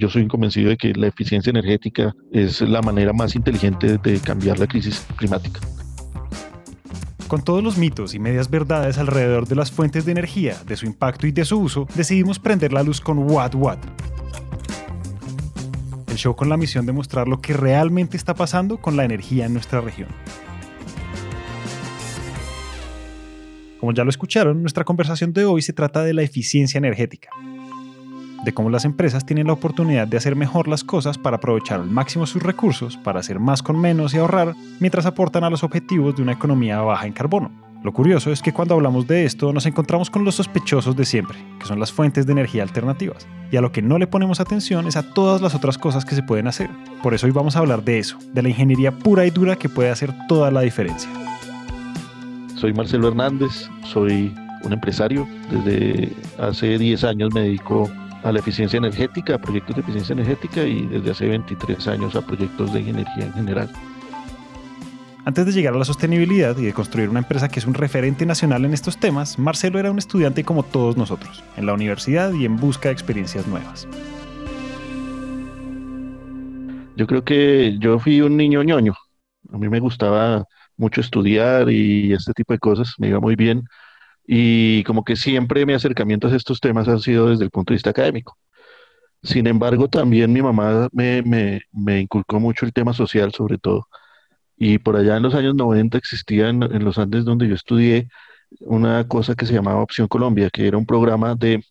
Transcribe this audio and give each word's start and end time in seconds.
Yo 0.00 0.08
soy 0.08 0.28
convencido 0.28 0.68
de 0.70 0.76
que 0.76 0.92
la 0.94 1.08
eficiencia 1.08 1.50
energética 1.50 2.14
es 2.30 2.60
la 2.60 2.80
manera 2.82 3.12
más 3.12 3.34
inteligente 3.34 3.98
de 3.98 4.20
cambiar 4.20 4.60
la 4.60 4.68
crisis 4.68 5.04
climática. 5.16 5.58
Con 7.26 7.42
todos 7.42 7.64
los 7.64 7.76
mitos 7.78 8.14
y 8.14 8.20
medias 8.20 8.48
verdades 8.48 8.96
alrededor 8.98 9.48
de 9.48 9.56
las 9.56 9.72
fuentes 9.72 10.04
de 10.04 10.12
energía, 10.12 10.56
de 10.64 10.76
su 10.76 10.86
impacto 10.86 11.26
y 11.26 11.32
de 11.32 11.44
su 11.44 11.58
uso, 11.58 11.88
decidimos 11.96 12.38
prender 12.38 12.72
la 12.72 12.84
luz 12.84 13.00
con 13.00 13.18
Watt 13.28 13.56
Watt. 13.56 13.84
El 16.06 16.16
show 16.16 16.36
con 16.36 16.48
la 16.48 16.56
misión 16.56 16.86
de 16.86 16.92
mostrar 16.92 17.26
lo 17.26 17.40
que 17.40 17.54
realmente 17.54 18.16
está 18.16 18.34
pasando 18.34 18.76
con 18.76 18.96
la 18.96 19.04
energía 19.04 19.46
en 19.46 19.52
nuestra 19.52 19.80
región. 19.80 20.10
Como 23.80 23.92
ya 23.92 24.04
lo 24.04 24.10
escucharon, 24.10 24.60
nuestra 24.60 24.84
conversación 24.84 25.32
de 25.32 25.44
hoy 25.44 25.60
se 25.60 25.72
trata 25.72 26.04
de 26.04 26.14
la 26.14 26.22
eficiencia 26.22 26.78
energética, 26.78 27.30
de 28.44 28.52
cómo 28.52 28.70
las 28.70 28.84
empresas 28.84 29.26
tienen 29.26 29.46
la 29.46 29.52
oportunidad 29.52 30.06
de 30.06 30.16
hacer 30.16 30.36
mejor 30.36 30.68
las 30.68 30.84
cosas 30.84 31.18
para 31.18 31.36
aprovechar 31.36 31.80
al 31.80 31.90
máximo 31.90 32.26
sus 32.26 32.42
recursos, 32.42 32.96
para 32.96 33.20
hacer 33.20 33.38
más 33.40 33.62
con 33.62 33.80
menos 33.80 34.14
y 34.14 34.18
ahorrar, 34.18 34.54
mientras 34.80 35.06
aportan 35.06 35.44
a 35.44 35.50
los 35.50 35.64
objetivos 35.64 36.16
de 36.16 36.22
una 36.22 36.32
economía 36.32 36.80
baja 36.80 37.06
en 37.06 37.12
carbono. 37.12 37.50
Lo 37.82 37.92
curioso 37.92 38.32
es 38.32 38.42
que 38.42 38.52
cuando 38.52 38.74
hablamos 38.74 39.06
de 39.06 39.24
esto 39.24 39.52
nos 39.52 39.64
encontramos 39.64 40.10
con 40.10 40.24
los 40.24 40.34
sospechosos 40.34 40.96
de 40.96 41.04
siempre, 41.04 41.38
que 41.60 41.66
son 41.66 41.78
las 41.78 41.92
fuentes 41.92 42.26
de 42.26 42.32
energía 42.32 42.64
alternativas, 42.64 43.26
y 43.52 43.56
a 43.56 43.60
lo 43.60 43.70
que 43.70 43.82
no 43.82 43.98
le 43.98 44.08
ponemos 44.08 44.40
atención 44.40 44.88
es 44.88 44.96
a 44.96 45.14
todas 45.14 45.40
las 45.40 45.54
otras 45.54 45.78
cosas 45.78 46.04
que 46.04 46.16
se 46.16 46.24
pueden 46.24 46.48
hacer. 46.48 46.70
Por 47.02 47.14
eso 47.14 47.26
hoy 47.26 47.32
vamos 47.32 47.54
a 47.54 47.60
hablar 47.60 47.84
de 47.84 48.00
eso, 48.00 48.18
de 48.32 48.42
la 48.42 48.48
ingeniería 48.48 48.90
pura 48.90 49.26
y 49.26 49.30
dura 49.30 49.56
que 49.56 49.68
puede 49.68 49.90
hacer 49.90 50.12
toda 50.26 50.50
la 50.50 50.62
diferencia. 50.62 51.08
Soy 52.56 52.72
Marcelo 52.72 53.06
Hernández, 53.08 53.70
soy 53.84 54.34
un 54.64 54.72
empresario. 54.72 55.28
Desde 55.48 56.12
hace 56.38 56.78
10 56.78 57.04
años 57.04 57.32
me 57.32 57.42
dedico 57.42 57.88
a 58.22 58.32
la 58.32 58.38
eficiencia 58.38 58.76
energética, 58.76 59.34
a 59.34 59.38
proyectos 59.38 59.76
de 59.76 59.82
eficiencia 59.82 60.12
energética 60.12 60.62
y 60.62 60.86
desde 60.86 61.10
hace 61.10 61.26
23 61.28 61.88
años 61.88 62.16
a 62.16 62.22
proyectos 62.22 62.72
de 62.72 62.80
ingeniería 62.80 63.26
en 63.26 63.32
general. 63.32 63.70
Antes 65.24 65.44
de 65.44 65.52
llegar 65.52 65.74
a 65.74 65.78
la 65.78 65.84
sostenibilidad 65.84 66.56
y 66.56 66.64
de 66.64 66.72
construir 66.72 67.10
una 67.10 67.18
empresa 67.18 67.48
que 67.48 67.60
es 67.60 67.66
un 67.66 67.74
referente 67.74 68.24
nacional 68.24 68.64
en 68.64 68.72
estos 68.72 68.98
temas, 68.98 69.38
Marcelo 69.38 69.78
era 69.78 69.90
un 69.90 69.98
estudiante 69.98 70.42
como 70.42 70.62
todos 70.62 70.96
nosotros, 70.96 71.44
en 71.56 71.66
la 71.66 71.74
universidad 71.74 72.32
y 72.32 72.46
en 72.46 72.56
busca 72.56 72.88
de 72.88 72.94
experiencias 72.94 73.46
nuevas. 73.46 73.86
Yo 76.96 77.06
creo 77.06 77.22
que 77.24 77.76
yo 77.78 77.98
fui 77.98 78.22
un 78.22 78.36
niño 78.36 78.62
ñoño. 78.62 78.94
A 79.52 79.58
mí 79.58 79.68
me 79.68 79.80
gustaba 79.80 80.46
mucho 80.78 81.00
estudiar 81.00 81.70
y 81.70 82.12
este 82.12 82.32
tipo 82.32 82.54
de 82.54 82.58
cosas, 82.58 82.94
me 82.98 83.08
iba 83.08 83.20
muy 83.20 83.36
bien. 83.36 83.64
Y 84.30 84.84
como 84.84 85.04
que 85.04 85.16
siempre 85.16 85.64
mi 85.66 85.72
acercamiento 85.72 86.28
a 86.28 86.36
estos 86.36 86.60
temas 86.60 86.86
han 86.86 87.00
sido 87.00 87.30
desde 87.30 87.44
el 87.44 87.50
punto 87.50 87.72
de 87.72 87.76
vista 87.76 87.90
académico. 87.90 88.36
Sin 89.22 89.46
embargo, 89.46 89.88
también 89.88 90.32
mi 90.32 90.42
mamá 90.42 90.88
me, 90.92 91.22
me, 91.22 91.62
me 91.72 92.00
inculcó 92.00 92.38
mucho 92.38 92.66
el 92.66 92.74
tema 92.74 92.92
social, 92.92 93.32
sobre 93.32 93.58
todo. 93.58 93.88
Y 94.56 94.78
por 94.78 94.96
allá 94.96 95.16
en 95.16 95.22
los 95.24 95.34
años 95.34 95.54
90 95.54 95.98
existía 95.98 96.50
en, 96.50 96.62
en 96.62 96.84
los 96.84 96.98
Andes 96.98 97.24
donde 97.24 97.48
yo 97.48 97.54
estudié 97.54 98.08
una 98.60 99.08
cosa 99.08 99.34
que 99.34 99.46
se 99.46 99.54
llamaba 99.54 99.82
Opción 99.82 100.08
Colombia, 100.08 100.50
que 100.50 100.68
era 100.68 100.76
un 100.78 100.86
programa 100.86 101.34
de 101.34 101.64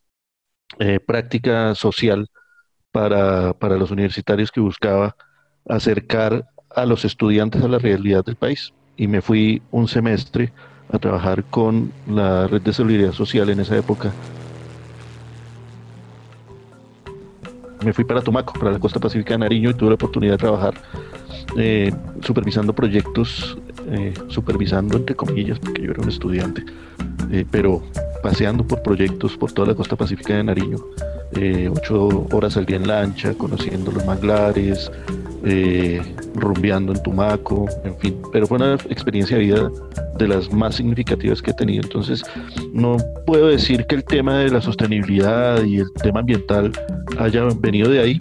eh, 0.80 0.99
práctica 0.99 1.75
social 1.75 2.27
para, 2.92 3.53
para 3.53 3.77
los 3.77 3.92
universitarios 3.92 4.52
que 4.52 4.61
buscaba 4.61 5.16
acercar 5.69 6.45
a 6.71 6.86
los 6.86 7.05
estudiantes 7.05 7.64
a 7.64 7.67
la 7.67 7.80
realidad 7.80 8.25
del 8.25 8.36
país 8.36 8.73
y 8.95 9.08
me 9.08 9.21
fui 9.21 9.61
un 9.71 9.88
semestre 9.88 10.52
a 10.91 10.99
trabajar 10.99 11.43
con 11.45 11.91
la 12.07 12.47
red 12.47 12.61
de 12.61 12.73
solidaridad 12.73 13.13
social 13.13 13.49
en 13.49 13.59
esa 13.59 13.77
época. 13.77 14.11
Me 17.83 17.93
fui 17.93 18.03
para 18.03 18.21
Tumaco, 18.21 18.53
para 18.53 18.71
la 18.71 18.80
costa 18.80 18.99
pacífica 18.99 19.33
de 19.33 19.39
Nariño 19.39 19.69
y 19.69 19.73
tuve 19.73 19.89
la 19.89 19.95
oportunidad 19.95 20.33
de 20.33 20.38
trabajar 20.38 20.73
eh, 21.58 21.91
supervisando 22.21 22.73
proyectos, 22.73 23.58
eh, 23.89 24.13
supervisando 24.27 24.97
entre 24.97 25.15
comillas, 25.15 25.59
porque 25.59 25.81
yo 25.81 25.91
era 25.91 26.02
un 26.02 26.09
estudiante, 26.09 26.65
eh, 27.31 27.45
pero 27.49 27.83
paseando 28.21 28.65
por 28.65 28.81
proyectos 28.81 29.37
por 29.37 29.52
toda 29.52 29.70
la 29.70 29.76
costa 29.76 29.95
pacífica 29.95 30.36
de 30.36 30.43
Nariño, 30.43 30.77
ocho 31.71 32.27
horas 32.31 32.58
al 32.58 32.65
día 32.65 32.77
en 32.77 32.87
lancha, 32.87 33.33
conociendo 33.36 33.92
los 33.92 34.05
manglares, 34.05 34.92
eh, 35.49 36.02
rumbeando 36.35 36.91
en 36.91 37.02
Tumaco, 37.02 37.67
en 37.85 37.97
fin, 37.99 38.17
pero 38.33 38.47
fue 38.47 38.58
una 38.58 38.73
experiencia 38.89 39.37
de 39.37 39.43
vida 39.43 39.71
de 40.17 40.27
las 40.27 40.52
más 40.52 40.75
significativas 40.75 41.41
que 41.41 41.52
he 41.52 41.53
tenido. 41.53 41.83
Entonces, 41.83 42.21
no 42.73 42.97
puedo 43.25 43.47
decir 43.47 43.85
que 43.85 43.95
el 43.95 44.03
tema 44.03 44.39
de 44.39 44.49
la 44.49 44.61
sostenibilidad 44.61 45.63
y 45.63 45.77
el 45.77 45.91
tema 46.03 46.19
ambiental 46.19 46.71
haya 47.17 47.43
venido 47.61 47.89
de 47.89 47.99
ahí, 47.99 48.19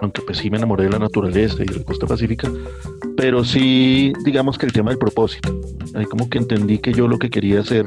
aunque 0.00 0.22
pues 0.22 0.38
sí 0.38 0.50
me 0.50 0.56
enamoré 0.56 0.84
de 0.84 0.90
la 0.90 0.98
naturaleza 0.98 1.62
y 1.62 1.66
de 1.66 1.78
la 1.78 1.84
costa 1.84 2.06
pacífica, 2.06 2.50
pero 3.16 3.44
sí, 3.44 4.12
digamos 4.24 4.58
que 4.58 4.66
el 4.66 4.72
tema 4.72 4.90
del 4.90 4.98
propósito. 4.98 5.60
Ahí 5.94 6.04
como 6.06 6.28
que 6.28 6.38
entendí 6.38 6.78
que 6.78 6.92
yo 6.92 7.06
lo 7.06 7.18
que 7.18 7.30
quería 7.30 7.60
hacer 7.60 7.86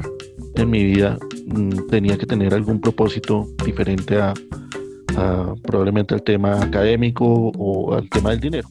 en 0.54 0.70
mi 0.70 0.84
vida 0.84 1.18
mm, 1.46 1.88
tenía 1.90 2.16
que 2.16 2.24
tener 2.24 2.54
algún 2.54 2.80
propósito 2.80 3.46
diferente 3.64 4.20
a, 4.20 4.32
probablemente 5.62 6.14
al 6.14 6.22
tema 6.22 6.62
académico 6.62 7.24
o 7.26 7.94
al 7.94 8.08
tema 8.08 8.30
del 8.30 8.40
dinero. 8.40 8.68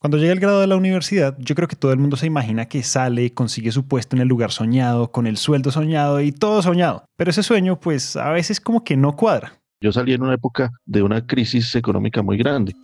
Cuando 0.00 0.16
llega 0.16 0.32
el 0.32 0.40
grado 0.40 0.62
de 0.62 0.66
la 0.66 0.76
universidad, 0.76 1.36
yo 1.38 1.54
creo 1.54 1.68
que 1.68 1.76
todo 1.76 1.92
el 1.92 1.98
mundo 1.98 2.16
se 2.16 2.26
imagina 2.26 2.64
que 2.64 2.82
sale 2.82 3.34
consigue 3.34 3.70
su 3.70 3.86
puesto 3.86 4.16
en 4.16 4.22
el 4.22 4.28
lugar 4.28 4.50
soñado, 4.50 5.12
con 5.12 5.26
el 5.26 5.36
sueldo 5.36 5.70
soñado 5.70 6.22
y 6.22 6.32
todo 6.32 6.62
soñado. 6.62 7.04
Pero 7.18 7.30
ese 7.30 7.42
sueño, 7.42 7.78
pues 7.78 8.16
a 8.16 8.30
veces 8.30 8.62
como 8.62 8.82
que 8.82 8.96
no 8.96 9.14
cuadra. 9.14 9.52
Yo 9.82 9.92
salí 9.92 10.14
en 10.14 10.22
una 10.22 10.32
época 10.32 10.70
de 10.86 11.02
una 11.02 11.26
crisis 11.26 11.74
económica 11.74 12.22
muy 12.22 12.38
grande. 12.38 12.74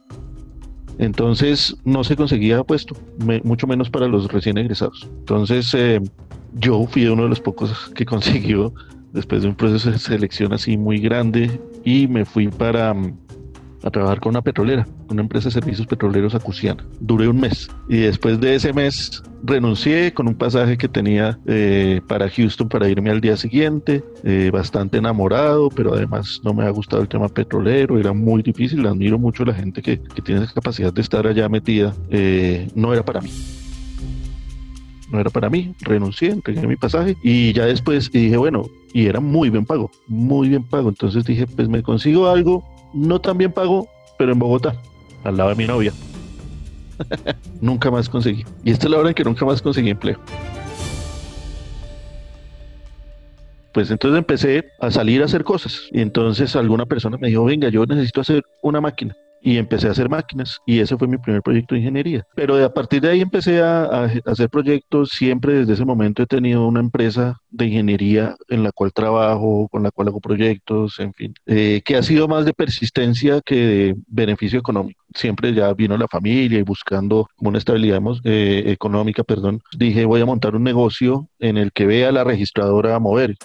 Entonces 0.99 1.75
no 1.85 2.05
se 2.05 2.17
conseguía 2.17 2.63
puesto, 2.65 2.95
mucho 3.45 3.67
menos 3.67 3.89
para 3.89 4.09
los 4.09 4.31
recién 4.31 4.59
egresados. 4.59 5.09
Entonces 5.21 5.73
eh, 5.73 6.03
yo 6.53 6.87
fui 6.87 7.07
uno 7.07 7.23
de 7.23 7.29
los 7.31 7.41
pocos 7.41 7.91
que 7.95 8.05
consiguió 8.07 8.75
después 9.15 9.41
de 9.41 9.49
un 9.49 9.55
proceso 9.55 9.91
de 9.91 9.99
selección 9.99 10.53
así 10.53 10.77
muy 10.77 10.99
grande 10.99 11.59
y 11.87 12.09
me 12.09 12.25
fui 12.25 12.49
para 12.49 12.93
mm, 12.93 13.17
a 13.85 13.91
trabajar 13.91 14.19
con 14.19 14.31
una 14.31 14.43
petrolera, 14.43 14.87
una 15.09 15.23
empresa 15.23 15.49
de 15.49 15.53
servicios 15.53 15.87
petroleros 15.87 16.35
acuciana. 16.35 16.85
Duré 16.99 17.29
un 17.29 17.39
mes 17.39 17.71
y 17.89 17.99
después 17.99 18.41
de 18.41 18.57
ese 18.57 18.73
mes 18.73 19.23
renuncié 19.45 20.13
con 20.13 20.27
un 20.27 20.35
pasaje 20.35 20.77
que 20.77 20.89
tenía 20.89 21.39
eh, 21.47 22.01
para 22.09 22.29
Houston 22.29 22.69
para 22.69 22.89
irme 22.89 23.11
al 23.11 23.21
día 23.21 23.37
siguiente, 23.37 24.03
eh, 24.25 24.51
bastante 24.53 24.99
enamorado, 24.99 25.69
pero 25.71 25.95
además 25.95 26.41
no 26.43 26.53
me 26.53 26.65
ha 26.65 26.71
gustado 26.71 27.01
el 27.03 27.09
tema 27.09 27.29
petrolero, 27.29 28.01
era 28.01 28.13
muy 28.13 28.43
difícil, 28.43 28.85
admiro 28.85 29.21
mucho 29.21 29.45
a 29.45 29.47
la 29.47 29.55
gente 29.55 29.81
que, 29.81 30.01
que 30.01 30.21
tiene 30.21 30.43
esa 30.43 30.53
capacidad 30.53 30.93
de 30.93 31.03
estar 31.03 31.25
allá 31.25 31.49
metida, 31.49 31.95
eh, 32.11 32.69
no 32.75 32.93
era 32.93 33.05
para 33.05 33.21
mí 33.21 33.31
no 35.11 35.21
era 35.21 35.31
para 35.31 35.49
mí, 35.49 35.75
renuncié, 35.81 36.31
entregué 36.31 36.67
mi 36.67 36.77
pasaje 36.77 37.17
y 37.23 37.53
ya 37.53 37.67
después 37.67 38.11
dije, 38.11 38.37
bueno, 38.37 38.69
y 38.97 39.09
era 39.09 39.21
muy 39.21 39.51
bien 39.51 39.67
pago, 39.67 39.91
muy 40.07 40.49
bien 40.49 40.65
pago. 40.65 40.89
Entonces 40.89 41.23
dije, 41.27 41.47
pues 41.47 41.69
me 41.69 41.83
consigo 41.83 42.31
algo, 42.31 42.65
no 42.95 43.21
tan 43.21 43.37
bien 43.37 43.53
pago, 43.53 43.91
pero 44.17 44.33
en 44.33 44.39
Bogotá, 44.39 44.75
al 45.23 45.37
lado 45.37 45.51
de 45.51 45.57
mi 45.57 45.67
novia. 45.67 45.93
nunca 47.61 47.91
más 47.91 48.09
conseguí. 48.09 48.43
Y 48.65 48.71
esta 48.71 48.87
es 48.87 48.91
la 48.93 48.99
hora 48.99 49.11
en 49.11 49.15
que 49.15 49.23
nunca 49.23 49.45
más 49.45 49.61
conseguí 49.61 49.91
empleo. 49.91 50.19
Pues 53.75 53.91
entonces 53.91 54.17
empecé 54.17 54.65
a 54.81 54.91
salir 54.91 55.21
a 55.21 55.27
hacer 55.27 55.45
cosas. 55.45 55.83
Y 55.93 56.01
entonces 56.01 56.57
alguna 56.57 56.87
persona 56.87 57.19
me 57.19 57.29
dijo, 57.29 57.45
venga, 57.45 57.69
yo 57.69 57.85
necesito 57.85 58.23
hacer 58.23 58.45
una 58.63 58.81
máquina 58.81 59.15
y 59.43 59.59
empecé 59.59 59.89
a 59.89 59.93
hacer 59.93 60.09
máquinas 60.09 60.61
y 60.67 60.81
ese 60.81 60.97
fue 60.97 61.09
mi 61.09 61.19
primer 61.19 61.43
proyecto 61.43 61.75
de 61.75 61.81
ingeniería. 61.81 62.27
Pero 62.35 62.63
a 62.65 62.73
partir 62.73 63.01
de 63.01 63.11
ahí 63.11 63.21
empecé 63.21 63.63
a, 63.63 64.11
hacer 64.25 64.49
proyectos, 64.51 65.11
siempre 65.11 65.55
desde 65.55 65.75
ese 65.75 65.85
momento 65.85 66.23
he 66.23 66.27
tenido 66.27 66.67
una 66.67 66.81
empresa 66.81 67.39
de 67.51 67.67
ingeniería 67.67 68.35
en 68.49 68.63
la 68.63 68.73
cual 68.73 68.93
trabajo, 68.93 69.69
con 69.71 69.83
la 69.83 69.91
cual 69.91 70.09
hago 70.09 70.21
proyectos, 70.21 70.99
en 70.99 71.13
fin, 71.13 71.35
eh, 71.47 71.81
que 71.85 71.97
ha 71.97 72.03
sido 72.03 72.29
más 72.29 72.45
de 72.45 72.53
persistencia 72.53 73.41
que 73.41 73.55
de 73.55 73.97
beneficio 74.07 74.59
económico. 74.59 75.03
Siempre 75.15 75.55
ya 75.55 75.73
vino 75.73 75.97
la 75.97 76.09
familia 76.09 76.59
y 76.59 76.63
buscando 76.63 77.29
una 77.39 77.59
estabilidad 77.59 78.01
eh, 78.25 78.65
económica, 78.67 79.23
perdón, 79.25 79.63
dije 79.77 80.05
voy 80.05 80.21
a 80.21 80.27
montar 80.27 80.55
un 80.55 80.63
negocio 80.63 81.29
en 81.39 81.57
el 81.57 81.73
que 81.73 81.87
vea 81.87 82.13
la 82.13 82.25
registradora 82.25 82.95
a 82.95 82.99
mover 82.99 83.37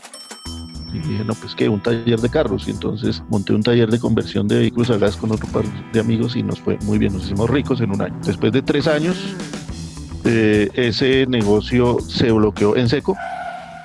y 0.93 0.99
dije, 0.99 1.23
no, 1.23 1.33
pues 1.35 1.55
que 1.55 1.69
un 1.69 1.81
taller 1.81 2.19
de 2.19 2.29
carros. 2.29 2.67
Y 2.67 2.71
entonces 2.71 3.23
monté 3.29 3.53
un 3.53 3.63
taller 3.63 3.89
de 3.89 3.99
conversión 3.99 4.47
de 4.47 4.59
vehículos 4.59 4.89
a 4.89 4.97
gas 4.97 5.15
con 5.15 5.31
otro 5.31 5.47
par 5.49 5.63
de 5.91 5.99
amigos 5.99 6.35
y 6.35 6.43
nos 6.43 6.59
fue 6.59 6.77
muy 6.83 6.97
bien, 6.97 7.13
nos 7.13 7.25
hicimos 7.25 7.49
ricos 7.49 7.81
en 7.81 7.91
un 7.91 8.01
año. 8.01 8.19
Después 8.25 8.51
de 8.51 8.61
tres 8.61 8.87
años, 8.87 9.17
eh, 10.25 10.69
ese 10.73 11.25
negocio 11.27 11.97
se 11.99 12.31
bloqueó 12.31 12.75
en 12.75 12.89
seco, 12.89 13.15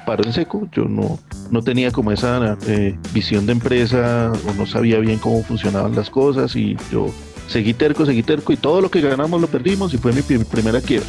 paró 0.05 0.25
en 0.25 0.33
seco. 0.33 0.69
Yo 0.73 0.85
no, 0.85 1.19
no 1.51 1.63
tenía 1.63 1.91
como 1.91 2.13
esa 2.13 2.59
eh, 2.67 2.99
visión 3.13 3.47
de 3.47 3.53
empresa 3.53 4.33
o 4.49 4.55
no 4.55 4.67
sabía 4.67 4.99
bien 4.99 5.19
cómo 5.19 5.43
funcionaban 5.43 5.95
las 5.95 6.11
cosas 6.11 6.57
y 6.57 6.77
yo 6.91 7.07
seguí 7.49 7.75
terco, 7.75 8.05
seguí 8.05 8.23
terco 8.23 8.53
y 8.53 8.57
todo 8.57 8.81
lo 8.81 8.91
que 8.91 9.01
ganamos 9.01 9.41
lo 9.41 9.47
perdimos 9.47 9.95
y 9.95 9.99
fue 9.99 10.13
mi 10.13 10.23
primera 10.23 10.81
quiebra. 10.81 11.07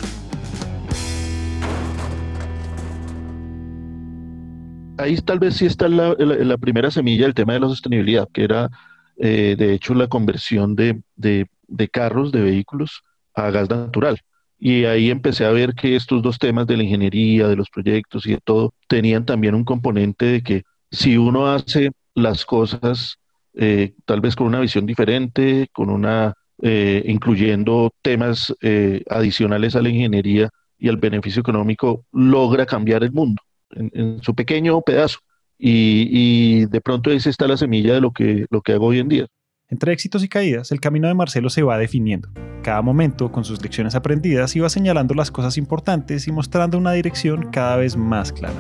Ahí 4.98 5.18
tal 5.18 5.40
vez 5.40 5.56
sí 5.56 5.66
está 5.66 5.88
la, 5.88 6.16
primera 6.58 6.92
semilla 6.92 7.26
del 7.26 7.34
tema 7.34 7.54
de 7.54 7.60
la 7.60 7.68
sostenibilidad, 7.68 8.28
que 8.34 8.44
era 8.44 8.70
eh, 9.18 9.56
de 9.58 9.74
hecho, 9.74 9.94
la 9.94 10.08
conversión 10.08 10.76
de, 10.76 11.02
de, 11.16 11.48
de 11.68 11.90
carros, 11.90 12.32
de 12.32 12.42
vehículos, 12.42 13.04
a 13.34 13.50
gas 13.52 13.70
natural. 13.70 14.20
Y 14.60 14.86
ahí 14.86 15.10
empecé 15.12 15.46
a 15.46 15.52
ver 15.52 15.74
que 15.74 15.96
estos 15.96 16.22
dos 16.22 16.40
temas 16.40 16.66
de 16.68 16.78
la 16.78 16.84
ingeniería, 16.84 17.48
de 17.48 17.56
los 17.56 17.70
proyectos 17.70 18.26
y 18.26 18.32
de 18.32 18.40
todo, 18.44 18.74
tenían 18.88 19.26
también 19.26 19.56
un 19.56 19.64
componente 19.64 20.26
de 20.26 20.42
que 20.42 20.64
si 20.92 21.18
uno 21.18 21.48
hace 21.48 21.92
las 22.16 22.46
cosas 22.46 23.18
eh, 23.54 23.94
tal 24.06 24.22
vez 24.22 24.36
con 24.36 24.48
una 24.48 24.60
visión 24.60 24.86
diferente, 24.86 25.68
con 25.74 25.90
una, 25.90 26.34
eh, 26.62 27.04
incluyendo 27.08 27.92
temas 28.02 28.54
eh, 28.62 29.04
adicionales 29.10 29.76
a 29.76 29.82
la 29.82 29.90
ingeniería 29.90 30.50
y 30.78 30.90
al 30.90 30.98
beneficio 30.98 31.42
económico, 31.42 32.06
logra 32.12 32.66
cambiar 32.66 33.04
el 33.04 33.12
mundo 33.12 33.42
en, 33.72 34.22
su 34.22 34.34
pequeño 34.36 34.82
pedazo. 34.82 35.20
Y, 35.60 36.08
y, 36.12 36.66
de 36.68 36.82
pronto 36.82 37.10
ahí 37.10 37.18
está 37.18 37.48
la 37.48 37.58
semilla 37.58 37.94
de 37.94 38.02
lo 38.02 38.12
que, 38.12 38.46
lo 38.50 38.62
que 38.62 38.74
hago 38.74 38.88
hoy 38.88 39.00
en 39.00 39.10
día. 39.10 39.28
Entre 39.70 39.92
éxitos 39.92 40.24
y 40.24 40.30
caídas, 40.30 40.72
el 40.72 40.80
camino 40.80 41.08
de 41.08 41.14
Marcelo 41.14 41.50
se 41.50 41.64
va 41.64 41.78
definiendo. 41.78 42.30
Cada 42.64 42.82
momento, 42.82 43.32
con 43.32 43.44
sus 43.44 43.62
lecciones 43.62 43.96
aprendidas, 43.96 44.56
iba 44.56 44.70
señalando 44.70 45.14
las 45.14 45.30
cosas 45.32 45.58
importantes 45.58 46.28
y 46.28 46.32
mostrando 46.32 46.78
una 46.78 46.94
dirección 46.94 47.52
cada 47.52 47.76
vez 47.76 47.98
más 47.98 48.32
clara. 48.32 48.56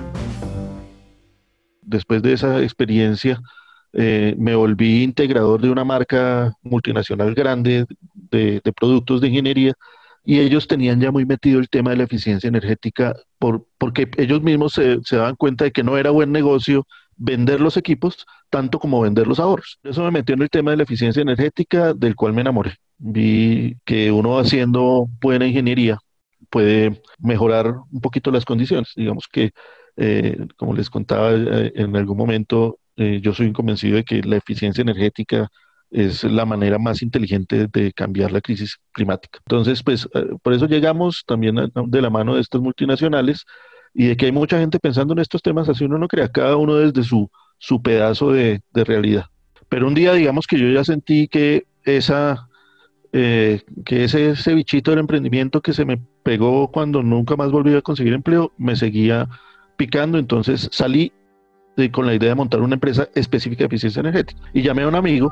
Después 1.81 2.21
de 2.21 2.33
esa 2.33 2.62
experiencia, 2.62 3.39
eh, 3.94 4.36
me 4.38 4.56
volví 4.56 5.04
integrador 5.04 5.62
de 5.62 5.69
una 5.69 5.86
marca 5.86 6.51
multinacional 6.62 7.33
grande 7.33 7.86
de, 8.13 8.62
productos 8.75 9.21
de 9.21 9.30
ingeniería 9.30 9.74
y 10.29 10.41
ellos 10.41 10.68
tenían 10.68 11.00
ya 11.00 11.09
muy 11.09 11.25
metido 11.25 11.57
el 11.57 11.69
tema 11.69 11.91
de 11.91 11.97
la 11.97 12.03
eficiencia 12.03 12.50
energética 12.50 13.15
por, 13.39 13.65
porque 13.77 14.09
ellos 14.18 14.41
mismos 14.41 14.74
se, 14.74 14.97
se 15.06 15.15
daban 15.15 15.38
cuenta 15.38 15.63
de 15.63 15.71
que 15.71 15.83
no 15.83 15.97
era 15.97 16.12
buen 16.12 16.33
negocio 16.33 16.85
vender 17.15 17.62
los 17.62 17.77
equipos 17.77 18.25
tanto 18.50 18.77
como 18.77 19.00
vender 19.00 19.25
los 19.25 19.39
ahorros. 19.39 19.79
Eso 19.83 20.03
me 20.03 20.12
metió 20.12 20.35
en 20.35 20.41
el 20.41 20.50
tema 20.50 20.71
de 20.71 20.77
la 20.77 20.83
eficiencia 20.83 21.21
energética, 21.21 21.94
del 21.94 22.18
cual 22.18 22.33
me 22.33 22.41
enamoré. 22.41 22.74
Vi 22.97 23.77
que 23.85 24.12
uno 24.12 24.38
haciendo 24.38 25.07
buena 25.21 25.47
ingeniería 25.47 25.97
puede 26.50 27.01
mejorar 27.19 27.75
un 27.89 28.01
poquito 28.01 28.30
las 28.30 28.44
condiciones. 28.44 28.91
Digamos 28.97 29.30
que, 29.31 29.51
eh, 29.95 30.45
como 30.57 30.73
les 30.73 30.89
contaba 30.89 31.31
eh, 31.31 31.71
en 31.75 31.95
algún 31.95 32.18
momento, 32.18 32.80
eh, 32.97 33.21
yo 33.21 33.33
soy 33.33 33.53
convencido 33.53 33.95
de 33.95 34.03
que 34.03 34.21
la 34.23 34.35
eficiencia 34.35 34.81
energética 34.81 35.47
es 35.92 36.24
la 36.24 36.45
manera 36.45 36.78
más 36.78 37.01
inteligente 37.01 37.68
de 37.68 37.94
cambiar 37.94 38.31
la 38.31 38.42
crisis 38.42 38.78
climática. 38.92 39.39
Entonces, 39.45 39.84
pues 39.84 40.07
por 40.42 40.54
eso 40.54 40.68
llegamos 40.68 41.24
también 41.25 41.56
de 41.74 42.01
la 42.01 42.10
mano 42.10 42.36
de 42.36 42.42
estas 42.42 42.62
multinacionales 42.62 43.45
y 43.94 44.07
de 44.07 44.18
que 44.18 44.25
hay 44.25 44.31
mucha 44.31 44.60
gente 44.60 44.80
pensando 44.80 45.13
en 45.13 45.19
estos 45.19 45.42
temas, 45.42 45.69
así 45.69 45.86
uno 45.86 45.98
no 45.98 46.07
crea, 46.07 46.28
cada 46.28 46.56
uno 46.57 46.75
desde 46.75 47.04
su, 47.04 47.30
su 47.57 47.81
pedazo 47.81 48.31
de, 48.31 48.62
realidad. 48.74 49.25
Pero 49.69 49.88
un 49.88 49.95
día, 49.95 50.13
digamos 50.13 50.45
que 50.45 50.60
yo 50.60 50.69
ya 50.69 50.84
sentí 50.84 51.28
que 51.28 51.66
esa, 51.84 52.48
eh, 53.12 53.62
que 53.86 54.04
ese, 54.04 54.31
ese 54.31 54.54
bichito 54.54 54.92
del 54.92 55.00
emprendimiento 55.00 55.62
que 55.62 55.74
se 55.74 55.86
me 55.86 56.00
pegó 56.24 56.69
cuando 56.72 57.01
nunca 57.01 57.36
más 57.36 57.51
volví 57.51 57.74
a 57.75 57.81
conseguir 57.81 58.13
empleo, 58.13 58.51
me 58.57 58.75
seguía 58.75 59.28
picando, 59.78 60.18
entonces 60.18 60.69
salí 60.72 61.12
con 61.92 62.07
la 62.07 62.16
idea 62.16 62.30
de 62.30 62.36
montar 62.36 62.62
una 62.62 62.74
empresa 62.74 63.07
específica 63.13 63.60
de 63.60 63.68
eficiencia 63.68 64.00
energética. 64.00 64.42
Y 64.54 64.63
llamé 64.63 64.83
a 64.83 64.88
un 64.88 64.95
amigo 64.95 65.31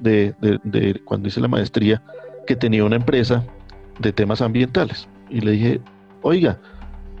de, 0.00 0.34
de, 0.40 1.00
cuando 1.04 1.28
hice 1.28 1.40
la 1.40 1.48
maestría 1.48 2.02
que 2.46 2.56
tenía 2.56 2.84
una 2.84 2.96
empresa 2.96 3.44
de 3.98 4.12
temas 4.12 4.40
ambientales. 4.40 5.08
Y 5.28 5.40
le 5.40 5.52
dije, 5.52 5.80
oiga, 6.22 6.58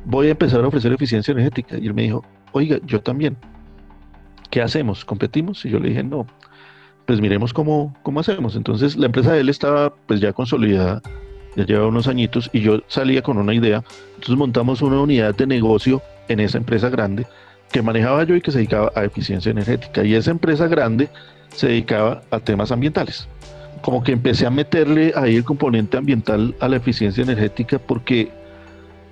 voy 0.04 0.28
a 0.28 0.30
empezar 0.30 0.64
a 0.64 0.68
ofrecer 0.68 0.92
eficiencia 0.92 1.32
energética. 1.32 1.76
Y 1.78 1.86
él 1.86 1.94
me 1.94 2.02
dijo, 2.02 2.24
oiga, 2.52 2.78
yo 2.84 3.00
también. 3.00 3.36
¿Qué 4.50 4.60
hacemos? 4.60 5.04
¿Competimos? 5.04 5.64
Y 5.64 5.70
yo 5.70 5.78
le 5.78 5.90
dije, 5.90 6.02
no, 6.02 6.26
pues 7.06 7.20
miremos 7.20 7.52
cómo, 7.52 7.94
cómo 8.02 8.20
hacemos. 8.20 8.56
Entonces 8.56 8.96
la 8.96 9.06
empresa 9.06 9.32
de 9.32 9.40
él 9.40 9.48
estaba 9.48 9.94
pues 10.06 10.20
ya 10.20 10.32
consolidada, 10.32 11.00
ya 11.56 11.64
llevaba 11.64 11.88
unos 11.88 12.08
añitos 12.08 12.50
y 12.52 12.60
yo 12.60 12.82
salía 12.88 13.22
con 13.22 13.38
una 13.38 13.54
idea. 13.54 13.84
Entonces 14.14 14.36
montamos 14.36 14.82
una 14.82 15.00
unidad 15.00 15.34
de 15.34 15.46
negocio 15.46 16.02
en 16.28 16.40
esa 16.40 16.58
empresa 16.58 16.88
grande 16.88 17.26
que 17.72 17.82
manejaba 17.82 18.24
yo 18.24 18.34
y 18.34 18.40
que 18.40 18.50
se 18.50 18.58
dedicaba 18.58 18.92
a 18.94 19.04
eficiencia 19.04 19.50
energética. 19.50 20.04
Y 20.04 20.14
esa 20.14 20.30
empresa 20.30 20.66
grande 20.66 21.08
se 21.54 21.68
dedicaba 21.68 22.22
a 22.30 22.40
temas 22.40 22.72
ambientales 22.72 23.28
como 23.80 24.02
que 24.02 24.12
empecé 24.12 24.46
a 24.46 24.50
meterle 24.50 25.12
ahí 25.16 25.36
el 25.36 25.44
componente 25.44 25.96
ambiental 25.96 26.54
a 26.60 26.68
la 26.68 26.76
eficiencia 26.76 27.22
energética 27.22 27.78
porque 27.78 28.30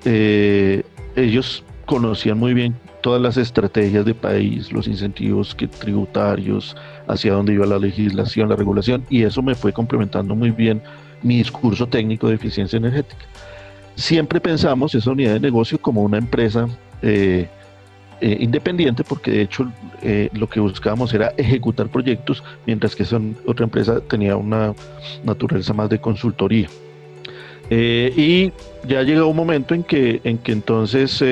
eh, 0.05 0.83
ellos 1.17 1.65
conocían 1.87 2.39
muy 2.39 2.55
bien 2.55 2.75
todas 3.01 3.23
las 3.23 3.37
estrategias 3.37 4.05
de 4.05 4.15
país, 4.15 4.73
los 4.73 4.87
incentivos 4.87 5.55
que, 5.55 5.69
tributarios, 5.69 6.77
hacia 7.07 7.33
dónde 7.33 7.55
iba 7.55 7.65
la 7.65 7.79
legislación, 7.79 8.49
la 8.49 8.57
regulación, 8.57 9.05
y 9.09 9.23
eso 9.23 9.41
me 9.41 9.55
fue 9.55 9.73
complementando 9.73 10.35
muy 10.35 10.51
bien 10.51 10.83
mi 11.23 11.39
discurso 11.39 11.87
técnico 11.87 12.29
de 12.29 12.35
eficiencia 12.35 12.77
energética. 12.77 13.25
Siempre 13.95 14.41
pensamos 14.41 14.95
esa 14.95 15.11
unidad 15.11 15.35
de 15.35 15.41
negocio 15.41 15.79
como 15.81 16.03
una 16.03 16.19
empresa 16.19 16.69
eh, 17.03 17.49
eh, 18.21 18.37
independiente 18.41 19.05
porque 19.05 19.31
de 19.31 19.43
hecho 19.43 19.71
eh, 20.03 20.29
lo 20.33 20.49
que 20.49 20.59
buscábamos 20.59 21.15
era 21.15 21.33
ejecutar 21.37 21.89
proyectos, 21.89 22.43
mientras 22.67 22.97
que 22.97 23.05
esa 23.05 23.21
otra 23.47 23.65
empresa 23.65 24.01
tenía 24.01 24.37
una 24.37 24.75
naturaleza 25.23 25.73
más 25.73 25.89
de 25.89 26.01
consultoría. 26.01 26.69
Eh, 27.71 28.13
y 28.17 28.53
ya 28.89 29.03
llegó 29.03 29.29
un 29.29 29.37
momento 29.37 29.75
en 29.75 29.85
que, 29.85 30.21
en 30.25 30.39
que 30.39 30.53
entonces 30.53 31.23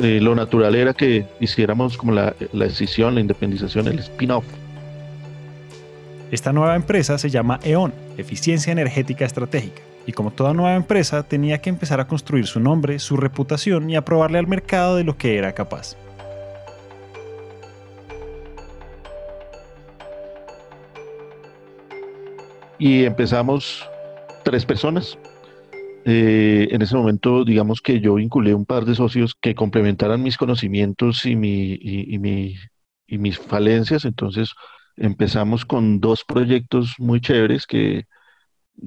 lo 0.00 0.34
natural 0.34 0.74
era 0.74 0.94
que 0.94 1.26
hiciéramos 1.40 1.96
como 1.96 2.12
la, 2.12 2.34
la 2.52 2.64
decisión, 2.64 3.14
la 3.14 3.20
independización, 3.20 3.88
el 3.88 3.98
spin-off. 4.00 4.44
Esta 6.30 6.52
nueva 6.52 6.76
empresa 6.76 7.18
se 7.18 7.30
llama 7.30 7.58
E.ON, 7.62 7.92
Eficiencia 8.16 8.72
Energética 8.72 9.24
Estratégica 9.24 9.87
y 10.08 10.12
como 10.12 10.30
toda 10.30 10.54
nueva 10.54 10.74
empresa 10.74 11.22
tenía 11.22 11.60
que 11.60 11.68
empezar 11.68 12.00
a 12.00 12.06
construir 12.06 12.46
su 12.46 12.60
nombre, 12.60 12.98
su 12.98 13.18
reputación 13.18 13.90
y 13.90 13.96
a 13.96 14.06
probarle 14.06 14.38
al 14.38 14.46
mercado 14.46 14.96
de 14.96 15.04
lo 15.04 15.18
que 15.18 15.36
era 15.36 15.52
capaz. 15.52 15.98
Y 22.78 23.04
empezamos 23.04 23.86
tres 24.44 24.64
personas. 24.64 25.18
Eh, 26.06 26.68
en 26.70 26.80
ese 26.80 26.96
momento, 26.96 27.44
digamos 27.44 27.82
que 27.82 28.00
yo 28.00 28.14
vinculé 28.14 28.54
un 28.54 28.64
par 28.64 28.86
de 28.86 28.94
socios 28.94 29.34
que 29.38 29.54
complementaran 29.54 30.22
mis 30.22 30.38
conocimientos 30.38 31.26
y, 31.26 31.32
y 31.32 33.18
mis 33.18 33.38
falencias. 33.38 34.06
Entonces 34.06 34.54
empezamos 34.96 35.66
con 35.66 36.00
dos 36.00 36.24
proyectos 36.26 36.94
muy 36.96 37.20
chéveres 37.20 37.66
que 37.66 38.06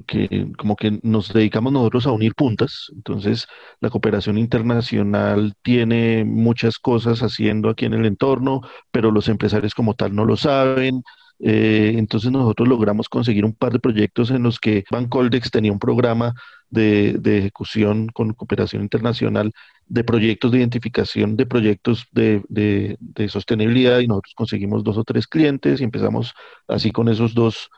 que 0.06 0.52
como 0.56 0.76
que 0.76 0.98
nos 1.02 1.32
dedicamos 1.32 1.72
nosotros 1.72 2.06
a 2.06 2.12
unir 2.12 2.34
puntas. 2.34 2.90
Entonces, 2.94 3.46
la 3.80 3.90
cooperación 3.90 4.38
internacional 4.38 5.54
tiene 5.62 6.24
muchas 6.24 6.78
cosas 6.78 7.20
haciendo 7.20 7.68
aquí 7.70 7.84
en 7.84 7.94
el 7.94 8.06
entorno, 8.06 8.60
pero 8.90 9.10
los 9.10 9.28
empresarios 9.28 9.74
como 9.74 9.94
tal 9.94 10.14
no 10.14 10.24
lo 10.24 10.36
saben. 10.36 11.02
Eh, 11.44 11.94
entonces 11.96 12.30
nosotros 12.30 12.68
logramos 12.68 13.08
conseguir 13.08 13.44
un 13.44 13.54
par 13.54 13.72
de 13.72 13.80
proyectos 13.80 14.30
en 14.30 14.44
los 14.44 14.60
que 14.60 14.84
Bancoldex 14.90 15.50
tenía 15.50 15.72
un 15.72 15.80
programa 15.80 16.34
de, 16.70 17.20
ejecución 17.24 18.08
con 18.08 18.32
cooperación 18.32 18.82
internacional 18.82 19.52
de 19.86 20.04
proyectos 20.04 20.52
de 20.52 20.58
identificación 20.58 21.36
de 21.36 21.46
proyectos 21.46 22.06
de, 22.12 22.42
de 22.48 23.28
sostenibilidad 23.28 23.98
y 23.98 24.06
nosotros 24.06 24.34
conseguimos 24.36 24.84
dos 24.84 24.96
o 24.98 25.04
tres 25.04 25.26
clientes 25.26 25.80
y 25.80 25.84
empezamos 25.84 26.32
así 26.68 26.92
con 26.92 27.08
esos 27.08 27.34
dos 27.34 27.70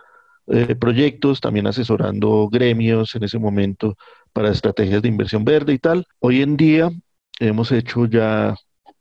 eh, 0.46 0.74
proyectos, 0.76 1.40
también 1.40 1.66
asesorando 1.66 2.48
gremios 2.50 3.14
en 3.14 3.24
ese 3.24 3.38
momento 3.38 3.96
para 4.32 4.50
estrategias 4.50 5.00
de 5.02 5.08
inversión 5.08 5.44
verde 5.44 5.72
y 5.72 5.78
tal. 5.78 6.06
Hoy 6.18 6.42
en 6.42 6.56
día 6.56 6.90
hemos 7.40 7.72
hecho 7.72 8.06
ya, 8.06 8.54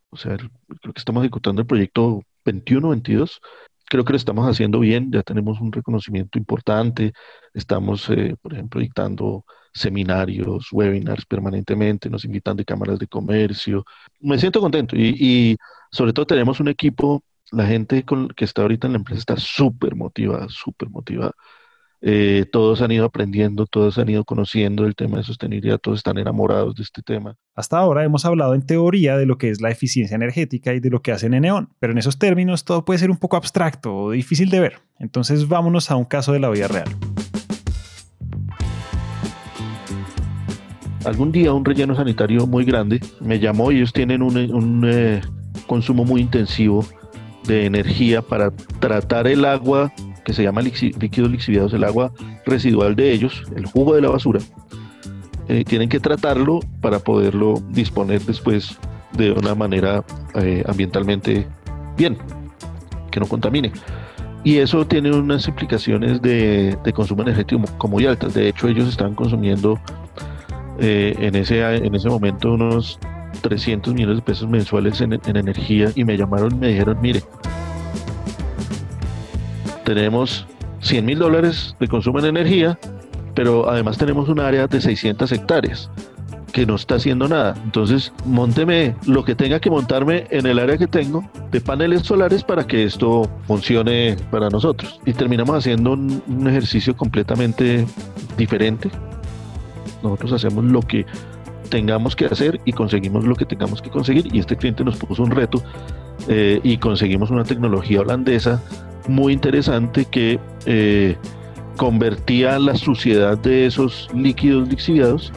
o 0.09 0.17
sea, 0.17 0.37
creo 0.37 0.93
que 0.93 0.99
estamos 0.99 1.23
ejecutando 1.23 1.61
el 1.61 1.67
proyecto 1.67 2.21
21, 2.45 2.89
22. 2.89 3.41
Creo 3.85 4.05
que 4.05 4.13
lo 4.13 4.17
estamos 4.17 4.49
haciendo 4.49 4.79
bien, 4.79 5.11
ya 5.11 5.21
tenemos 5.23 5.59
un 5.59 5.71
reconocimiento 5.71 6.37
importante, 6.37 7.13
estamos, 7.53 8.09
eh, 8.09 8.35
por 8.41 8.53
ejemplo, 8.53 8.79
dictando 8.81 9.45
seminarios, 9.73 10.67
webinars 10.71 11.25
permanentemente, 11.25 12.09
nos 12.09 12.25
invitan 12.25 12.55
de 12.55 12.65
cámaras 12.65 12.99
de 12.99 13.07
comercio. 13.07 13.83
Me 14.21 14.39
siento 14.39 14.61
contento 14.61 14.95
y 14.95 15.57
sobre 15.91 16.13
todo 16.13 16.25
tenemos 16.25 16.59
un 16.59 16.69
equipo 16.69 17.23
la 17.53 17.67
gente 17.67 18.03
con, 18.03 18.29
que 18.29 18.45
está 18.45 18.63
ahorita 18.63 18.87
en 18.87 18.93
la 18.93 18.99
empresa 18.99 19.19
está 19.19 19.37
súper 19.37 19.95
motivada, 19.95 20.47
súper 20.49 20.89
motivada. 20.89 21.31
Eh, 22.05 22.45
todos 22.51 22.81
han 22.81 22.91
ido 22.91 23.05
aprendiendo, 23.05 23.65
todos 23.65 23.97
han 23.97 24.09
ido 24.09 24.25
conociendo 24.25 24.85
el 24.85 24.93
tema 24.93 25.17
de 25.17 25.23
sostenibilidad, 25.23 25.77
todos 25.77 25.99
están 25.99 26.17
enamorados 26.17 26.75
de 26.75 26.83
este 26.83 27.01
tema. 27.01 27.37
Hasta 27.55 27.77
ahora 27.77 28.03
hemos 28.03 28.25
hablado 28.25 28.55
en 28.55 28.65
teoría 28.65 29.15
de 29.15 29.25
lo 29.25 29.37
que 29.37 29.49
es 29.49 29.61
la 29.61 29.69
eficiencia 29.69 30.15
energética 30.15 30.73
y 30.73 30.81
de 30.81 30.89
lo 30.89 31.01
que 31.01 31.13
hacen 31.13 31.33
en 31.33 31.43
Neon, 31.43 31.69
pero 31.79 31.93
en 31.93 31.99
esos 31.99 32.19
términos 32.19 32.65
todo 32.65 32.83
puede 32.83 32.99
ser 32.99 33.09
un 33.09 33.17
poco 33.17 33.37
abstracto 33.37 33.95
o 33.95 34.11
difícil 34.11 34.49
de 34.49 34.59
ver. 34.59 34.79
Entonces 34.99 35.47
vámonos 35.47 35.91
a 35.91 35.95
un 35.95 36.03
caso 36.03 36.33
de 36.33 36.41
la 36.41 36.49
vida 36.49 36.67
real. 36.67 36.89
Algún 41.05 41.31
día 41.31 41.53
un 41.53 41.63
relleno 41.63 41.95
sanitario 41.95 42.47
muy 42.47 42.65
grande 42.65 42.99
me 43.21 43.39
llamó 43.39 43.71
y 43.71 43.77
ellos 43.77 43.93
tienen 43.93 44.21
un, 44.21 44.83
eh, 44.85 45.21
consumo 45.67 46.03
muy 46.03 46.19
intensivo 46.19 46.85
de 47.47 47.65
energía 47.65 48.21
para 48.21 48.51
tratar 48.79 49.27
el 49.27 49.45
agua 49.45 49.91
que 50.23 50.33
se 50.33 50.43
llama 50.43 50.61
líquidos 50.61 51.29
lixiviados, 51.29 51.73
el 51.73 51.83
agua 51.83 52.11
residual 52.45 52.95
de 52.95 53.11
ellos, 53.11 53.43
el 53.55 53.65
jugo 53.65 53.95
de 53.95 54.01
la 54.01 54.09
basura, 54.09 54.39
eh, 55.49 55.63
tienen 55.65 55.89
que 55.89 55.99
tratarlo 55.99 56.61
para 56.81 56.99
poderlo 56.99 57.61
disponer 57.71 58.21
después 58.21 58.77
de 59.17 59.31
una 59.31 59.55
manera 59.55 60.03
eh, 60.35 60.63
ambientalmente 60.67 61.47
bien, 61.97 62.17
que 63.11 63.19
no 63.19 63.27
contamine. 63.27 63.71
Y 64.45 64.57
eso 64.57 64.85
tiene 64.85 65.11
unas 65.11 65.47
implicaciones 65.47 66.21
de, 66.21 66.77
consumo 66.93 67.21
energético 67.21 67.87
muy 67.87 68.05
altas. 68.05 68.33
De 68.33 68.49
hecho, 68.49 68.67
ellos 68.67 68.89
estaban 68.89 69.15
consumiendo 69.15 69.79
eh, 70.79 71.15
en, 71.19 71.35
ese, 71.35 71.61
en 71.61 71.95
ese 71.95 72.09
momento 72.09 72.53
unos 72.53 72.99
300 73.41 73.93
millones 73.93 74.17
de 74.17 74.21
pesos 74.21 74.49
mensuales 74.49 75.01
en, 75.01 75.13
en 75.13 75.37
energía 75.37 75.91
y 75.95 76.03
me 76.03 76.17
llamaron 76.17 76.53
y 76.53 76.55
me 76.55 76.67
dijeron, 76.69 76.97
mire, 77.01 77.23
tenemos 79.83 80.47
100 80.81 81.05
mil 81.05 81.19
dólares 81.19 81.75
de 81.79 81.87
consumo 81.87 82.19
en 82.19 82.25
energía, 82.25 82.77
pero 83.35 83.69
además 83.69 83.97
tenemos 83.97 84.29
un 84.29 84.39
área 84.39 84.67
de 84.67 84.81
600 84.81 85.31
hectáreas 85.31 85.89
que 86.51 86.65
no 86.67 86.75
está 86.75 86.95
haciendo 86.95 87.27
nada. 87.27 87.55
Entonces, 87.63 88.13
monteme 88.25 88.95
lo 89.07 89.25
que 89.25 89.33
tenga 89.33 89.59
que 89.59 89.71
montarme 89.71 90.27
en 90.29 90.45
el 90.45 90.59
área 90.59 90.77
que 90.77 90.87
tengo 90.87 91.27
de 91.51 91.59
paneles 91.59 92.03
solares 92.03 92.43
para 92.43 92.65
que 92.65 92.83
esto 92.83 93.29
funcione 93.47 94.15
para 94.29 94.49
nosotros. 94.49 94.99
Y 95.05 95.13
terminamos 95.13 95.57
haciendo 95.57 95.93
un 95.93 96.47
ejercicio 96.47 96.95
completamente 96.95 97.85
diferente. 98.37 98.89
Nosotros 100.03 100.33
hacemos 100.33 100.63
lo 100.65 100.81
que 100.81 101.05
tengamos 101.73 102.15
que 102.15 102.25
hacer 102.25 102.61
y 102.65 102.71
conseguimos 102.71 103.25
lo 103.25 103.35
que 103.35 103.45
tengamos 103.45 103.81
que 103.81 103.89
conseguir. 103.89 104.27
Y 104.31 104.37
este 104.37 104.55
cliente 104.55 104.83
nos 104.83 104.95
puso 104.95 105.23
un 105.23 105.31
reto 105.31 105.63
eh, 106.27 106.59
y 106.61 106.77
conseguimos 106.77 107.31
una 107.31 107.43
tecnología 107.45 108.01
holandesa 108.01 108.61
muy 109.07 109.33
interesante 109.33 110.05
que 110.05 110.39
eh, 110.67 111.15
convertía 111.75 112.59
la 112.59 112.75
suciedad 112.75 113.39
de 113.39 113.65
esos 113.65 114.07
líquidos 114.13 114.69
lixiviados 114.69 115.33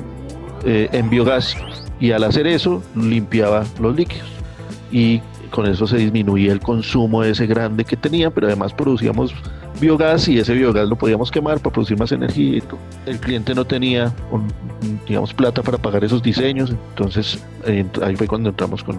eh, 0.67 0.91
en 0.93 1.09
biogás 1.09 1.57
y 2.01 2.11
al 2.11 2.25
hacer 2.25 2.47
eso 2.47 2.83
limpiaba 2.95 3.65
los 3.81 3.97
líquidos 3.97 4.29
y 4.93 5.23
con 5.51 5.65
eso 5.65 5.87
se 5.87 5.97
disminuía 5.97 6.53
el 6.53 6.61
consumo 6.61 7.23
de 7.23 7.31
ese 7.31 7.47
grande 7.47 7.87
que 7.87 7.97
tenía, 7.97 8.31
pero 8.31 8.47
además 8.47 8.75
producíamos 8.75 9.33
biogás 9.81 10.29
y 10.29 10.39
ese 10.39 10.55
biogás 10.55 10.89
lo 10.89 10.97
podíamos 10.97 11.31
quemar 11.31 11.59
para 11.61 11.73
producir 11.73 11.99
más 11.99 12.13
energía. 12.13 12.63
El 13.07 13.19
cliente 13.19 13.55
no 13.55 13.65
tenía, 13.65 14.13
digamos, 15.07 15.33
plata 15.35 15.63
para 15.63 15.79
pagar 15.79 16.05
esos 16.05 16.23
diseños, 16.23 16.71
entonces 16.91 17.43
ahí 18.03 18.17
fue 18.17 18.27
cuando 18.27 18.51
entramos 18.51 18.83
con, 18.83 18.99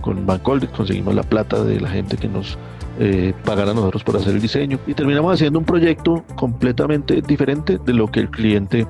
con 0.00 0.26
Bancoldex, 0.26 0.72
conseguimos 0.72 1.14
la 1.14 1.22
plata 1.22 1.62
de 1.64 1.80
la 1.80 1.88
gente 1.88 2.16
que 2.16 2.28
nos 2.28 2.58
eh, 3.00 3.32
pagara 3.44 3.70
a 3.70 3.74
nosotros 3.74 4.02
por 4.02 4.16
hacer 4.16 4.34
el 4.34 4.40
diseño 4.40 4.78
y 4.86 4.94
terminamos 4.94 5.34
haciendo 5.34 5.60
un 5.60 5.64
proyecto 5.64 6.24
completamente 6.34 7.22
diferente 7.22 7.78
de 7.78 7.92
lo 7.92 8.08
que 8.08 8.20
el 8.20 8.30
cliente 8.30 8.88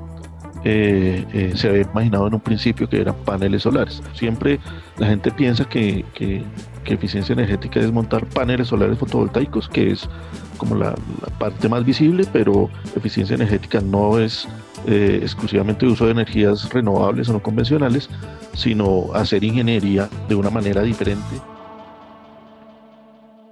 eh, 0.64 1.24
eh, 1.32 1.52
se 1.54 1.68
había 1.68 1.82
imaginado 1.82 2.26
en 2.26 2.34
un 2.34 2.40
principio 2.40 2.88
que 2.88 3.00
eran 3.00 3.14
paneles 3.24 3.62
solares. 3.62 4.02
Siempre 4.14 4.58
la 4.98 5.06
gente 5.06 5.30
piensa 5.30 5.64
que, 5.64 6.04
que, 6.14 6.44
eficiencia 6.84 7.34
energética 7.34 7.80
es 7.80 7.92
montar 7.92 8.24
paneles 8.24 8.68
solares 8.68 8.96
fotovoltaicos, 8.96 9.68
que 9.68 9.90
es 9.90 10.08
como 10.56 10.74
la, 10.74 10.94
parte 11.38 11.68
más 11.68 11.84
visible, 11.84 12.24
pero 12.32 12.70
eficiencia 12.96 13.34
energética 13.34 13.82
no 13.82 14.18
es 14.18 14.48
eh, 14.86 15.18
exclusivamente 15.20 15.84
uso 15.84 16.06
de 16.06 16.12
energías 16.12 16.70
renovables 16.70 17.28
o 17.28 17.34
no 17.34 17.42
convencionales, 17.42 18.08
sino 18.54 19.12
hacer 19.12 19.44
ingeniería 19.44 20.08
de 20.30 20.34
una 20.34 20.48
manera 20.48 20.80
diferente. 20.80 21.36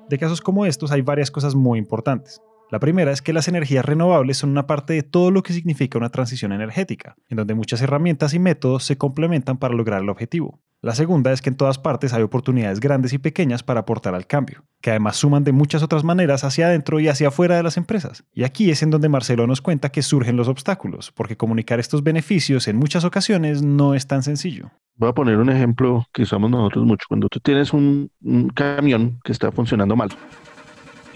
De 0.08 0.18
casos 0.18 0.40
como 0.40 0.64
estos 0.64 0.90
hay 0.90 1.02
varias 1.02 1.30
cosas 1.30 1.54
muy 1.54 1.78
importantes. 1.78 2.40
La 2.68 2.80
primera 2.80 3.12
es 3.12 3.22
que 3.22 3.32
las 3.32 3.46
energías 3.46 3.84
renovables 3.84 4.38
son 4.38 4.50
una 4.50 4.66
parte 4.66 4.92
de 4.92 5.04
todo 5.04 5.30
lo 5.30 5.44
que 5.44 5.52
significa 5.52 5.98
una 5.98 6.10
transición 6.10 6.50
energética, 6.50 7.14
en 7.28 7.36
donde 7.36 7.54
muchas 7.54 7.80
herramientas 7.80 8.34
y 8.34 8.40
métodos 8.40 8.84
se 8.84 8.98
complementan 8.98 9.56
para 9.56 9.74
lograr 9.74 10.02
el 10.02 10.08
objetivo. 10.08 10.60
La 10.82 10.94
segunda 10.94 11.32
es 11.32 11.42
que 11.42 11.48
en 11.48 11.56
todas 11.56 11.78
partes 11.78 12.12
hay 12.12 12.22
oportunidades 12.22 12.80
grandes 12.80 13.12
y 13.12 13.18
pequeñas 13.18 13.62
para 13.62 13.80
aportar 13.80 14.14
al 14.14 14.26
cambio, 14.26 14.64
que 14.80 14.90
además 14.90 15.16
suman 15.16 15.44
de 15.44 15.52
muchas 15.52 15.82
otras 15.82 16.04
maneras 16.04 16.44
hacia 16.44 16.66
adentro 16.66 17.00
y 17.00 17.08
hacia 17.08 17.28
afuera 17.28 17.56
de 17.56 17.62
las 17.62 17.76
empresas. 17.76 18.24
Y 18.32 18.42
aquí 18.44 18.70
es 18.70 18.82
en 18.82 18.90
donde 18.90 19.08
Marcelo 19.08 19.46
nos 19.46 19.62
cuenta 19.62 19.90
que 19.90 20.02
surgen 20.02 20.36
los 20.36 20.48
obstáculos, 20.48 21.12
porque 21.12 21.36
comunicar 21.36 21.78
estos 21.78 22.02
beneficios 22.02 22.68
en 22.68 22.76
muchas 22.76 23.04
ocasiones 23.04 23.62
no 23.62 23.94
es 23.94 24.06
tan 24.06 24.22
sencillo. 24.22 24.70
Voy 24.96 25.08
a 25.08 25.12
poner 25.12 25.38
un 25.38 25.50
ejemplo 25.50 26.06
que 26.12 26.22
usamos 26.22 26.50
nosotros 26.50 26.84
mucho. 26.84 27.06
Cuando 27.08 27.28
tú 27.28 27.38
tienes 27.38 27.72
un, 27.72 28.10
un 28.22 28.48
camión 28.50 29.20
que 29.24 29.32
está 29.32 29.52
funcionando 29.52 29.94
mal, 29.94 30.10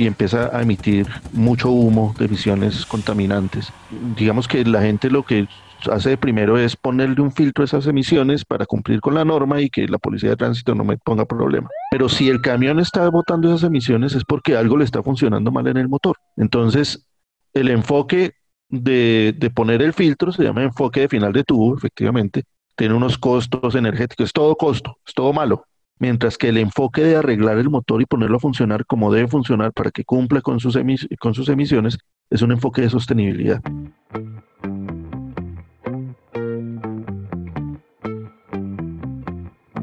y 0.00 0.06
empieza 0.06 0.56
a 0.56 0.62
emitir 0.62 1.06
mucho 1.34 1.70
humo 1.70 2.14
de 2.18 2.24
emisiones 2.24 2.86
contaminantes. 2.86 3.70
Digamos 4.16 4.48
que 4.48 4.64
la 4.64 4.80
gente 4.80 5.10
lo 5.10 5.24
que 5.24 5.46
hace 5.92 6.16
primero 6.16 6.56
es 6.56 6.74
ponerle 6.74 7.20
un 7.20 7.30
filtro 7.30 7.64
a 7.64 7.66
esas 7.66 7.86
emisiones 7.86 8.46
para 8.46 8.64
cumplir 8.64 9.02
con 9.02 9.12
la 9.14 9.26
norma 9.26 9.60
y 9.60 9.68
que 9.68 9.86
la 9.86 9.98
policía 9.98 10.30
de 10.30 10.36
tránsito 10.36 10.74
no 10.74 10.84
me 10.84 10.96
ponga 10.96 11.26
problema. 11.26 11.68
Pero 11.90 12.08
si 12.08 12.30
el 12.30 12.40
camión 12.40 12.80
está 12.80 13.10
botando 13.10 13.48
esas 13.48 13.64
emisiones 13.64 14.14
es 14.14 14.24
porque 14.24 14.56
algo 14.56 14.78
le 14.78 14.84
está 14.84 15.02
funcionando 15.02 15.52
mal 15.52 15.66
en 15.66 15.76
el 15.76 15.90
motor. 15.90 16.16
Entonces, 16.38 17.06
el 17.52 17.68
enfoque 17.68 18.32
de, 18.70 19.34
de 19.36 19.50
poner 19.50 19.82
el 19.82 19.92
filtro 19.92 20.32
se 20.32 20.44
llama 20.44 20.62
enfoque 20.62 21.00
de 21.00 21.08
final 21.08 21.34
de 21.34 21.44
tubo, 21.44 21.76
efectivamente, 21.76 22.44
tiene 22.74 22.94
unos 22.94 23.18
costos 23.18 23.74
energéticos, 23.74 24.24
es 24.24 24.32
todo 24.32 24.56
costo, 24.56 24.96
es 25.06 25.12
todo 25.12 25.34
malo 25.34 25.66
mientras 26.00 26.36
que 26.36 26.48
el 26.48 26.56
enfoque 26.56 27.04
de 27.04 27.14
arreglar 27.14 27.58
el 27.58 27.70
motor 27.70 28.02
y 28.02 28.06
ponerlo 28.06 28.38
a 28.38 28.40
funcionar 28.40 28.84
como 28.86 29.12
debe 29.12 29.28
funcionar 29.28 29.72
para 29.72 29.92
que 29.92 30.04
cumpla 30.04 30.40
con 30.40 30.58
sus, 30.58 30.76
con 31.20 31.34
sus 31.34 31.48
emisiones 31.48 31.98
es 32.30 32.42
un 32.42 32.50
enfoque 32.50 32.82
de 32.82 32.90
sostenibilidad. 32.90 33.62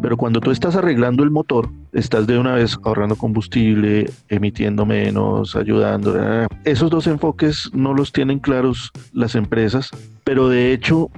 Pero 0.02 0.16
cuando 0.16 0.40
tú 0.40 0.52
estás 0.52 0.76
arreglando 0.78 1.24
el 1.24 1.32
motor, 1.32 1.70
estás 1.92 2.28
de 2.28 2.40
una 2.40 2.56
vez 2.56 2.78
ahorrando 2.84 3.18
combustible, 3.18 4.10
emitiendo 4.30 4.86
menos, 4.86 5.56
ayudando. 5.56 6.16
Esos 6.64 6.90
dos 6.90 7.08
enfoques 7.08 7.70
no 7.74 7.94
los 7.94 8.14
tienen 8.14 8.40
claros 8.40 8.92
las 9.12 9.36
empresas, 9.36 9.90
pero 10.24 10.48
de 10.48 10.72
hecho 10.72 11.10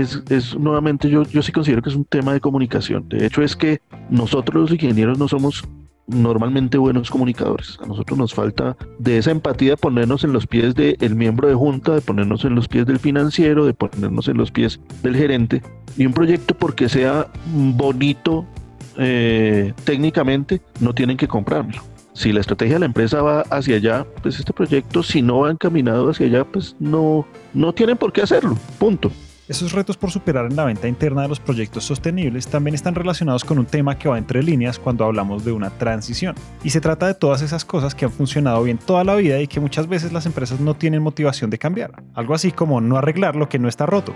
es, 0.00 0.56
nuevamente, 0.58 1.08
yo, 1.08 1.24
yo 1.24 1.42
sí 1.42 1.52
considero 1.52 1.82
que 1.82 1.90
es 1.90 1.96
un 1.96 2.04
tema 2.04 2.32
de 2.32 2.40
comunicación. 2.40 3.08
De 3.08 3.26
hecho, 3.26 3.42
es 3.42 3.56
que 3.56 3.80
nosotros 4.10 4.62
los 4.62 4.72
ingenieros 4.72 5.18
no 5.18 5.28
somos 5.28 5.64
normalmente 6.06 6.78
buenos 6.78 7.10
comunicadores. 7.10 7.78
A 7.82 7.86
nosotros 7.86 8.18
nos 8.18 8.34
falta 8.34 8.76
de 8.98 9.18
esa 9.18 9.30
empatía 9.30 9.70
de 9.70 9.76
ponernos 9.76 10.24
en 10.24 10.32
los 10.32 10.46
pies 10.46 10.74
del 10.74 11.14
miembro 11.16 11.48
de 11.48 11.54
junta, 11.54 11.94
de 11.94 12.00
ponernos 12.00 12.44
en 12.44 12.54
los 12.54 12.68
pies 12.68 12.86
del 12.86 12.98
financiero, 12.98 13.66
de 13.66 13.74
ponernos 13.74 14.28
en 14.28 14.36
los 14.36 14.50
pies 14.50 14.80
del 15.02 15.16
gerente. 15.16 15.62
Y 15.96 16.06
un 16.06 16.12
proyecto 16.12 16.54
porque 16.54 16.88
sea 16.88 17.26
bonito 17.52 18.46
eh, 18.98 19.72
técnicamente, 19.84 20.60
no 20.80 20.94
tienen 20.94 21.16
que 21.16 21.28
comprarlo. 21.28 21.82
Si 22.12 22.32
la 22.32 22.40
estrategia 22.40 22.76
de 22.76 22.80
la 22.80 22.86
empresa 22.86 23.20
va 23.20 23.40
hacia 23.50 23.76
allá, 23.76 24.06
pues 24.22 24.38
este 24.38 24.52
proyecto, 24.52 25.02
si 25.02 25.20
no 25.20 25.40
va 25.40 25.50
encaminado 25.50 26.08
hacia 26.08 26.26
allá, 26.26 26.44
pues 26.44 26.74
no, 26.78 27.26
no 27.52 27.74
tienen 27.74 27.98
por 27.98 28.12
qué 28.12 28.22
hacerlo. 28.22 28.56
Punto. 28.78 29.10
Esos 29.48 29.72
retos 29.72 29.96
por 29.96 30.10
superar 30.10 30.46
en 30.46 30.56
la 30.56 30.64
venta 30.64 30.88
interna 30.88 31.22
de 31.22 31.28
los 31.28 31.38
proyectos 31.38 31.84
sostenibles 31.84 32.48
también 32.48 32.74
están 32.74 32.96
relacionados 32.96 33.44
con 33.44 33.60
un 33.60 33.66
tema 33.66 33.96
que 33.96 34.08
va 34.08 34.18
entre 34.18 34.42
líneas 34.42 34.80
cuando 34.80 35.04
hablamos 35.04 35.44
de 35.44 35.52
una 35.52 35.70
transición. 35.70 36.34
Y 36.64 36.70
se 36.70 36.80
trata 36.80 37.06
de 37.06 37.14
todas 37.14 37.42
esas 37.42 37.64
cosas 37.64 37.94
que 37.94 38.06
han 38.06 38.10
funcionado 38.10 38.60
bien 38.64 38.76
toda 38.76 39.04
la 39.04 39.14
vida 39.14 39.40
y 39.40 39.46
que 39.46 39.60
muchas 39.60 39.86
veces 39.86 40.12
las 40.12 40.26
empresas 40.26 40.58
no 40.58 40.74
tienen 40.74 41.00
motivación 41.00 41.48
de 41.48 41.58
cambiar. 41.58 42.02
Algo 42.14 42.34
así 42.34 42.50
como 42.50 42.80
no 42.80 42.96
arreglar 42.96 43.36
lo 43.36 43.48
que 43.48 43.60
no 43.60 43.68
está 43.68 43.86
roto. 43.86 44.12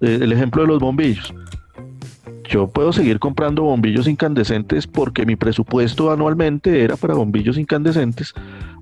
Eh, 0.00 0.20
el 0.22 0.32
ejemplo 0.32 0.62
de 0.62 0.68
los 0.68 0.78
bombillos. 0.78 1.34
Yo 2.48 2.68
puedo 2.68 2.92
seguir 2.92 3.18
comprando 3.18 3.62
bombillos 3.62 4.08
incandescentes 4.08 4.86
porque 4.86 5.26
mi 5.26 5.36
presupuesto 5.36 6.10
anualmente 6.10 6.82
era 6.82 6.96
para 6.96 7.14
bombillos 7.14 7.58
incandescentes 7.58 8.32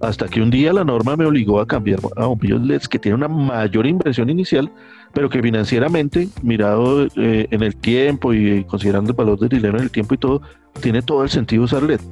hasta 0.00 0.28
que 0.28 0.40
un 0.40 0.50
día 0.50 0.72
la 0.72 0.84
norma 0.84 1.16
me 1.16 1.26
obligó 1.26 1.58
a 1.60 1.66
cambiar 1.66 1.98
a 2.16 2.26
bombillos 2.26 2.62
LEDs 2.62 2.88
que 2.88 2.98
tienen 2.98 3.25
una 3.25 3.28
mayor 3.28 3.86
inversión 3.86 4.30
inicial 4.30 4.70
pero 5.16 5.30
que 5.30 5.40
financieramente, 5.40 6.28
mirado 6.42 7.06
eh, 7.16 7.49
en 7.50 7.62
el 7.62 7.75
tiempo 7.75 8.35
y 8.35 8.64
considerando 8.64 9.12
el 9.12 9.16
valor 9.16 9.38
del 9.38 9.49
dinero 9.49 9.78
en 9.78 9.85
el 9.85 9.90
tiempo 9.90 10.12
y 10.12 10.18
todo, 10.18 10.42
tiene 10.82 11.00
todo 11.00 11.23
el 11.23 11.30
sentido 11.30 11.62
usar 11.62 11.85
LED. 11.85 12.02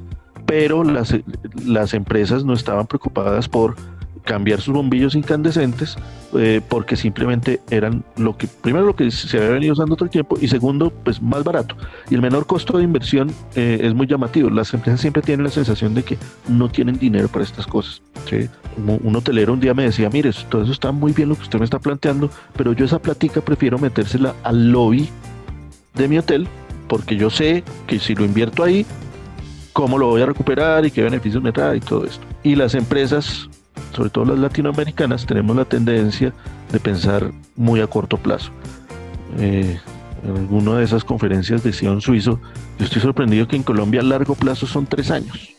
Pero 0.47 0.83
las, 0.83 1.15
las 1.63 1.93
empresas 1.93 2.43
no 2.43 2.53
estaban 2.53 2.87
preocupadas 2.87 3.47
por 3.47 3.75
cambiar 4.25 4.59
sus 4.59 4.73
bombillos 4.73 5.15
incandescentes 5.15 5.95
eh, 6.37 6.61
porque 6.67 6.95
simplemente 6.95 7.61
eran 7.69 8.03
lo 8.17 8.35
que, 8.37 8.47
primero 8.47 8.85
lo 8.85 8.95
que 8.95 9.09
se 9.11 9.37
había 9.37 9.51
venido 9.51 9.73
usando 9.73 9.95
todo 9.95 10.05
el 10.05 10.11
tiempo 10.11 10.37
y 10.41 10.47
segundo, 10.47 10.91
pues 10.91 11.21
más 11.21 11.43
barato. 11.43 11.77
Y 12.09 12.15
el 12.15 12.21
menor 12.21 12.45
costo 12.45 12.77
de 12.77 12.83
inversión 12.83 13.31
eh, 13.55 13.79
es 13.81 13.93
muy 13.93 14.07
llamativo. 14.07 14.49
Las 14.49 14.73
empresas 14.73 14.99
siempre 14.99 15.21
tienen 15.21 15.45
la 15.45 15.51
sensación 15.51 15.93
de 15.93 16.03
que 16.03 16.17
no 16.49 16.69
tienen 16.69 16.97
dinero 16.99 17.29
para 17.29 17.45
estas 17.45 17.65
cosas. 17.67 18.01
Un 18.77 19.15
hotelero 19.15 19.53
un 19.53 19.59
día 19.59 19.73
me 19.73 19.83
decía, 19.83 20.09
mire, 20.09 20.31
todo 20.49 20.63
eso 20.63 20.71
está 20.71 20.91
muy 20.91 21.13
bien 21.13 21.29
lo 21.29 21.35
que 21.35 21.43
usted 21.43 21.59
me 21.59 21.65
está 21.65 21.79
planteando, 21.79 22.29
pero 22.57 22.73
yo 22.73 22.85
esa 22.85 22.99
platica 22.99 23.39
prefiero 23.39 23.77
metérsela 23.77 24.35
al 24.43 24.71
lobby 24.71 25.07
de 25.93 26.07
mi 26.07 26.17
hotel 26.17 26.47
porque 26.87 27.15
yo 27.15 27.29
sé 27.29 27.63
que 27.87 27.99
si 27.99 28.15
lo 28.15 28.25
invierto 28.25 28.63
ahí, 28.63 28.85
cómo 29.73 29.97
lo 29.97 30.07
voy 30.07 30.21
a 30.21 30.25
recuperar 30.25 30.85
y 30.85 30.91
qué 30.91 31.03
beneficios 31.03 31.41
me 31.43 31.51
trae 31.51 31.77
y 31.77 31.79
todo 31.81 32.05
esto. 32.05 32.25
Y 32.43 32.55
las 32.55 32.75
empresas, 32.75 33.49
sobre 33.95 34.09
todo 34.09 34.25
las 34.25 34.39
latinoamericanas, 34.39 35.25
tenemos 35.25 35.55
la 35.55 35.65
tendencia 35.65 36.33
de 36.71 36.79
pensar 36.79 37.31
muy 37.55 37.79
a 37.79 37.87
corto 37.87 38.17
plazo. 38.17 38.51
Eh, 39.39 39.79
en 40.23 40.37
alguna 40.37 40.77
de 40.77 40.85
esas 40.85 41.03
conferencias 41.03 41.63
decía 41.63 41.91
un 41.91 42.01
suizo, 42.01 42.39
yo 42.79 42.85
estoy 42.85 43.01
sorprendido 43.01 43.47
que 43.47 43.55
en 43.55 43.63
Colombia 43.63 44.01
a 44.01 44.03
largo 44.03 44.35
plazo 44.35 44.65
son 44.67 44.85
tres 44.85 45.11
años. 45.11 45.55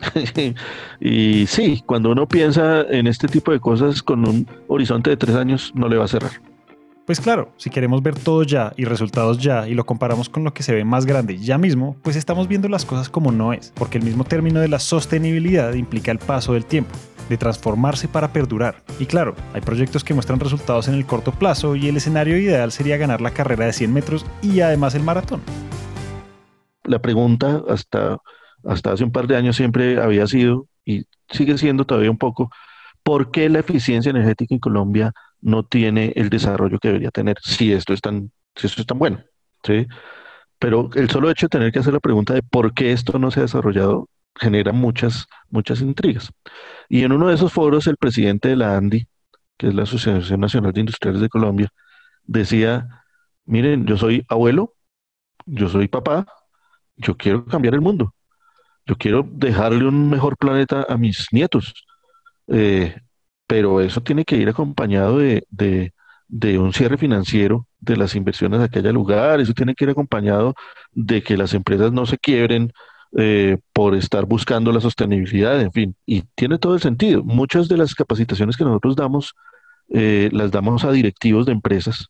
y 1.00 1.46
sí, 1.46 1.82
cuando 1.86 2.10
uno 2.10 2.26
piensa 2.26 2.82
en 2.82 3.06
este 3.06 3.28
tipo 3.28 3.52
de 3.52 3.60
cosas 3.60 4.02
con 4.02 4.26
un 4.28 4.48
horizonte 4.66 5.10
de 5.10 5.16
tres 5.16 5.36
años, 5.36 5.72
no 5.74 5.88
le 5.88 5.96
va 5.96 6.06
a 6.06 6.08
cerrar. 6.08 6.32
Pues 7.04 7.20
claro, 7.20 7.52
si 7.56 7.68
queremos 7.68 8.00
ver 8.02 8.16
todo 8.16 8.44
ya 8.44 8.72
y 8.76 8.84
resultados 8.84 9.38
ya 9.38 9.68
y 9.68 9.74
lo 9.74 9.84
comparamos 9.84 10.28
con 10.28 10.44
lo 10.44 10.54
que 10.54 10.62
se 10.62 10.72
ve 10.72 10.84
más 10.84 11.04
grande 11.04 11.36
ya 11.36 11.58
mismo, 11.58 11.96
pues 12.02 12.14
estamos 12.14 12.46
viendo 12.46 12.68
las 12.68 12.84
cosas 12.84 13.08
como 13.08 13.32
no 13.32 13.52
es, 13.52 13.72
porque 13.74 13.98
el 13.98 14.04
mismo 14.04 14.22
término 14.22 14.60
de 14.60 14.68
la 14.68 14.78
sostenibilidad 14.78 15.74
implica 15.74 16.12
el 16.12 16.18
paso 16.18 16.52
del 16.52 16.64
tiempo, 16.64 16.94
de 17.28 17.36
transformarse 17.36 18.08
para 18.08 18.32
perdurar. 18.32 18.82
Y 18.98 19.06
claro, 19.06 19.34
hay 19.52 19.60
proyectos 19.60 20.04
que 20.04 20.14
muestran 20.14 20.40
resultados 20.40 20.88
en 20.88 20.94
el 20.94 21.06
corto 21.06 21.32
plazo 21.32 21.76
y 21.76 21.88
el 21.88 21.96
escenario 21.96 22.36
ideal 22.36 22.72
sería 22.72 22.96
ganar 22.96 23.20
la 23.20 23.32
carrera 23.32 23.66
de 23.66 23.72
100 23.72 23.92
metros 23.92 24.26
y 24.42 24.60
además 24.60 24.94
el 24.94 25.02
maratón. 25.02 25.40
La 26.84 27.00
pregunta 27.00 27.62
hasta, 27.68 28.18
hasta 28.64 28.92
hace 28.92 29.04
un 29.04 29.12
par 29.12 29.26
de 29.26 29.36
años 29.36 29.56
siempre 29.56 30.00
había 30.00 30.26
sido, 30.26 30.66
y 30.84 31.04
sigue 31.30 31.56
siendo 31.58 31.84
todavía 31.84 32.10
un 32.10 32.18
poco, 32.18 32.50
¿por 33.02 33.30
qué 33.30 33.48
la 33.48 33.60
eficiencia 33.60 34.10
energética 34.10 34.54
en 34.54 34.60
Colombia 34.60 35.12
no 35.42 35.64
tiene 35.64 36.12
el 36.16 36.30
desarrollo 36.30 36.78
que 36.78 36.88
debería 36.88 37.10
tener 37.10 37.36
si 37.42 37.72
esto 37.72 37.92
es 37.92 38.00
tan, 38.00 38.30
si 38.56 38.68
esto 38.68 38.80
es 38.80 38.86
tan 38.86 38.98
bueno. 38.98 39.22
¿sí? 39.64 39.86
Pero 40.58 40.88
el 40.94 41.10
solo 41.10 41.30
hecho 41.30 41.46
de 41.46 41.50
tener 41.50 41.72
que 41.72 41.80
hacer 41.80 41.92
la 41.92 42.00
pregunta 42.00 42.32
de 42.32 42.42
por 42.42 42.72
qué 42.72 42.92
esto 42.92 43.18
no 43.18 43.30
se 43.30 43.40
ha 43.40 43.42
desarrollado 43.42 44.08
genera 44.34 44.72
muchas, 44.72 45.26
muchas 45.50 45.80
intrigas. 45.80 46.30
Y 46.88 47.04
en 47.04 47.12
uno 47.12 47.28
de 47.28 47.34
esos 47.34 47.52
foros, 47.52 47.86
el 47.86 47.96
presidente 47.96 48.48
de 48.48 48.56
la 48.56 48.76
ANDI, 48.76 49.06
que 49.56 49.68
es 49.68 49.74
la 49.74 49.84
Asociación 49.84 50.40
Nacional 50.40 50.72
de 50.72 50.80
Industriales 50.80 51.20
de 51.20 51.28
Colombia, 51.28 51.68
decía, 52.24 52.88
miren, 53.44 53.86
yo 53.86 53.96
soy 53.96 54.24
abuelo, 54.28 54.74
yo 55.46 55.68
soy 55.68 55.88
papá, 55.88 56.26
yo 56.96 57.16
quiero 57.16 57.44
cambiar 57.46 57.74
el 57.74 57.80
mundo, 57.80 58.14
yo 58.86 58.96
quiero 58.96 59.26
dejarle 59.30 59.86
un 59.86 60.10
mejor 60.10 60.36
planeta 60.36 60.86
a 60.88 60.96
mis 60.96 61.28
nietos. 61.32 61.74
Eh, 62.48 62.96
pero 63.46 63.80
eso 63.80 64.02
tiene 64.02 64.24
que 64.24 64.36
ir 64.36 64.48
acompañado 64.48 65.18
de, 65.18 65.92
un 66.58 66.72
cierre 66.72 66.96
financiero 66.96 67.66
de 67.80 67.96
las 67.96 68.14
inversiones 68.14 68.60
a 68.60 68.68
que 68.68 68.78
haya 68.78 68.92
lugar, 68.92 69.40
eso 69.40 69.52
tiene 69.52 69.74
que 69.74 69.84
ir 69.84 69.90
acompañado 69.90 70.54
de 70.92 71.22
que 71.22 71.36
las 71.36 71.52
empresas 71.54 71.92
no 71.92 72.06
se 72.06 72.18
quiebren 72.18 72.72
eh, 73.16 73.58
por 73.72 73.94
estar 73.94 74.26
buscando 74.26 74.72
la 74.72 74.80
sostenibilidad, 74.80 75.60
en 75.60 75.72
fin, 75.72 75.96
y 76.06 76.22
tiene 76.34 76.58
todo 76.58 76.74
el 76.74 76.80
sentido. 76.80 77.22
Muchas 77.22 77.68
de 77.68 77.76
las 77.76 77.94
capacitaciones 77.94 78.56
que 78.56 78.64
nosotros 78.64 78.96
damos 78.96 79.34
eh, 79.90 80.30
las 80.32 80.50
damos 80.50 80.84
a 80.84 80.92
directivos 80.92 81.44
de 81.44 81.52
empresas 81.52 82.06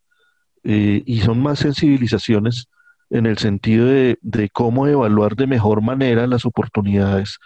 eh, 0.62 1.02
y 1.04 1.20
son 1.20 1.42
más 1.42 1.58
sensibilizaciones 1.58 2.68
en 3.10 3.26
el 3.26 3.38
sentido 3.38 3.86
de, 3.86 4.18
de 4.22 4.48
cómo 4.50 4.86
evaluar 4.86 5.34
de 5.34 5.46
mejor 5.46 5.82
manera 5.82 6.26
las 6.26 6.46
oportunidades 6.46 7.38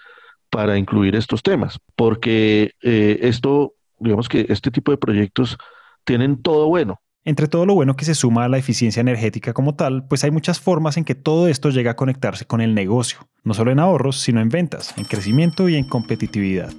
para 0.51 0.77
incluir 0.77 1.17
estos 1.17 1.43
temas, 1.43 1.79
porque 1.97 2.73
esto 2.81 3.75
digamos 3.99 4.29
que 4.29 4.47
este 4.49 4.71
tipo 4.71 4.93
de 4.93 4.99
proyectos 4.99 5.57
tienen 6.05 6.43
todo 6.43 6.69
bueno. 6.69 7.01
Entre 7.27 7.49
todo 7.49 7.67
lo 7.67 7.75
bueno 7.75 7.97
que 7.97 8.05
se 8.05 8.15
suma 8.15 8.45
a 8.45 8.49
la 8.49 8.57
eficiencia 8.57 9.01
energética 9.01 9.53
como 9.53 9.75
tal, 9.75 10.07
pues 10.07 10.23
hay 10.23 10.31
muchas 10.31 10.61
formas 10.61 10.97
en 10.97 11.05
que 11.05 11.17
todo 11.17 11.49
esto 11.49 11.71
llega 11.71 11.91
a 11.91 11.97
conectarse 11.97 12.45
con 12.45 12.61
el 12.61 12.73
negocio, 12.73 13.27
no 13.43 13.53
solo 13.53 13.73
en 13.73 13.81
ahorros, 13.81 14.21
sino 14.21 14.41
en 14.41 14.49
ventas, 14.49 14.95
en 14.97 15.03
crecimiento 15.03 15.69
y 15.69 15.75
en 15.75 15.89
competitividad. 15.89 16.71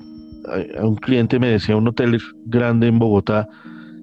Un 0.81 0.95
cliente 0.95 1.37
me 1.37 1.49
decía 1.49 1.75
un 1.75 1.89
hotel 1.89 2.21
grande 2.45 2.87
en 2.87 2.97
Bogotá, 2.97 3.49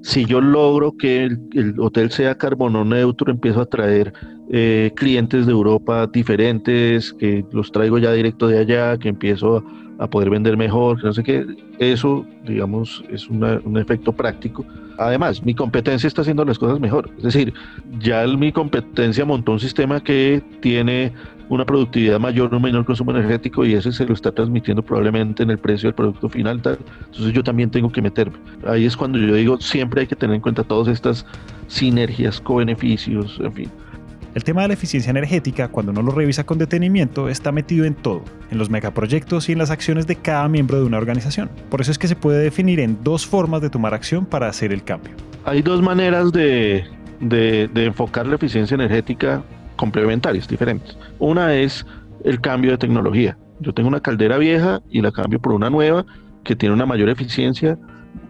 si 0.05 0.27
yo 0.27 0.43
logro 0.43 0.93
que 0.99 1.25
el, 1.25 1.75
hotel 1.81 2.11
sea 2.11 2.37
carbono 2.37 2.85
neutro, 2.85 3.33
empiezo 3.33 3.63
a 3.63 3.67
traer 3.67 4.13
eh, 4.51 4.93
clientes 4.95 5.47
de 5.47 5.53
Europa 5.53 6.07
diferentes, 6.07 7.15
que 7.15 7.43
los 7.53 7.73
traigo 7.73 7.97
ya 7.97 8.13
directo 8.13 8.47
de 8.47 8.59
allá, 8.59 8.99
que 8.99 9.09
empiezo 9.09 9.65
a 9.99 10.07
poder 10.07 10.29
vender 10.29 10.59
mejor, 10.59 11.03
no 11.03 11.13
sé 11.15 11.23
qué. 11.23 11.47
Eso, 11.79 12.27
digamos, 12.45 13.03
es 13.11 13.31
un 13.31 13.79
efecto 13.79 14.13
práctico. 14.13 14.67
Además, 14.99 15.43
mi 15.43 15.55
competencia 15.55 16.07
está 16.07 16.21
haciendo 16.21 16.45
las 16.45 16.59
cosas 16.59 16.81
mejor. 16.81 17.11
Es 17.17 17.23
decir, 17.23 17.55
ya 17.99 18.27
mi 18.27 18.53
competencia 18.53 19.25
montó 19.25 19.53
un 19.53 19.61
sistema 19.61 20.03
que 20.03 20.43
tiene 20.61 21.13
una 21.49 21.65
productividad 21.65 22.19
mayor 22.19 22.55
o 22.55 22.61
menor 22.61 22.85
consumo 22.85 23.11
energético 23.11 23.65
y 23.65 23.75
ese 23.75 23.93
se 23.93 24.07
lo 24.07 24.15
está 24.15 24.33
transmitiendo 24.33 24.83
probablemente 24.83 25.43
en 25.43 25.51
el 25.51 25.59
precio 25.59 25.89
del 25.89 25.95
producto 25.95 26.29
final. 26.29 26.63
Tal. 26.63 26.79
Entonces 27.07 27.33
yo 27.33 27.43
también 27.43 27.71
tengo 27.71 27.91
que 27.91 28.03
meterme. 28.03 28.37
Ahí 28.67 28.87
es 28.87 28.97
cuando 28.97 29.19
yo 29.19 29.35
digo, 29.35 29.61
siempre 29.61 30.03
hay 30.03 30.07
que 30.07 30.17
tener 30.17 30.35
en 30.37 30.41
cuenta 30.41 30.65
todas 30.65 30.89
estas 30.89 31.27
sinergias, 31.69 32.41
co-beneficios, 32.41 33.39
en 33.43 33.53
fin. 33.53 33.71
El 34.35 34.43
tema 34.43 34.63
de 34.63 34.69
la 34.69 34.75
eficiencia 34.75 35.11
energética, 35.11 35.69
cuando 35.69 35.93
uno 35.93 36.03
lo 36.03 36.11
revisa 36.11 36.45
con 36.45 36.59
detenimiento, 36.59 37.29
está 37.29 37.53
metido 37.53 37.85
en 37.85 37.95
todo, 37.95 38.25
en 38.51 38.59
los 38.59 38.69
megaproyectos 38.69 39.49
y 39.49 39.53
en 39.53 39.59
las 39.59 39.71
acciones 39.71 40.09
de 40.09 40.17
cada 40.17 40.49
miembro 40.49 40.79
de 40.79 40.85
una 40.85 40.99
organización. 40.99 41.49
Por 41.71 41.81
eso 41.81 41.93
es 41.93 41.99
que 41.99 42.09
se 42.09 42.17
puede 42.17 42.43
definir 42.43 42.81
en 42.81 42.99
dos 43.05 43.25
formas 43.25 43.63
de 43.63 43.71
tomar 43.71 43.95
acción 43.95 44.27
para 44.27 44.49
hacer 44.49 44.73
el 44.73 44.83
cambio. 44.83 45.13
Hay 45.45 45.63
dos 45.63 45.81
maneras 45.83 46.33
de, 46.33 46.85
enfocar 47.77 48.27
la 48.27 48.35
eficiencia 48.35 48.75
energética 48.75 49.45
complementarias, 49.85 50.49
diferentes. 50.49 50.97
Una 51.19 51.55
es 51.55 51.85
el 52.25 52.41
cambio 52.41 52.71
de 52.71 52.79
tecnología. 52.79 53.37
Yo 53.61 53.75
tengo 53.75 53.89
una 53.89 54.01
caldera 54.01 54.39
vieja 54.39 54.81
y 54.91 55.03
la 55.03 55.13
cambio 55.13 55.39
por 55.41 55.53
una 55.53 55.69
nueva 55.69 56.07
que 56.43 56.57
tiene 56.57 56.75
una 56.75 56.87
mayor 56.87 57.11
eficiencia 57.11 57.79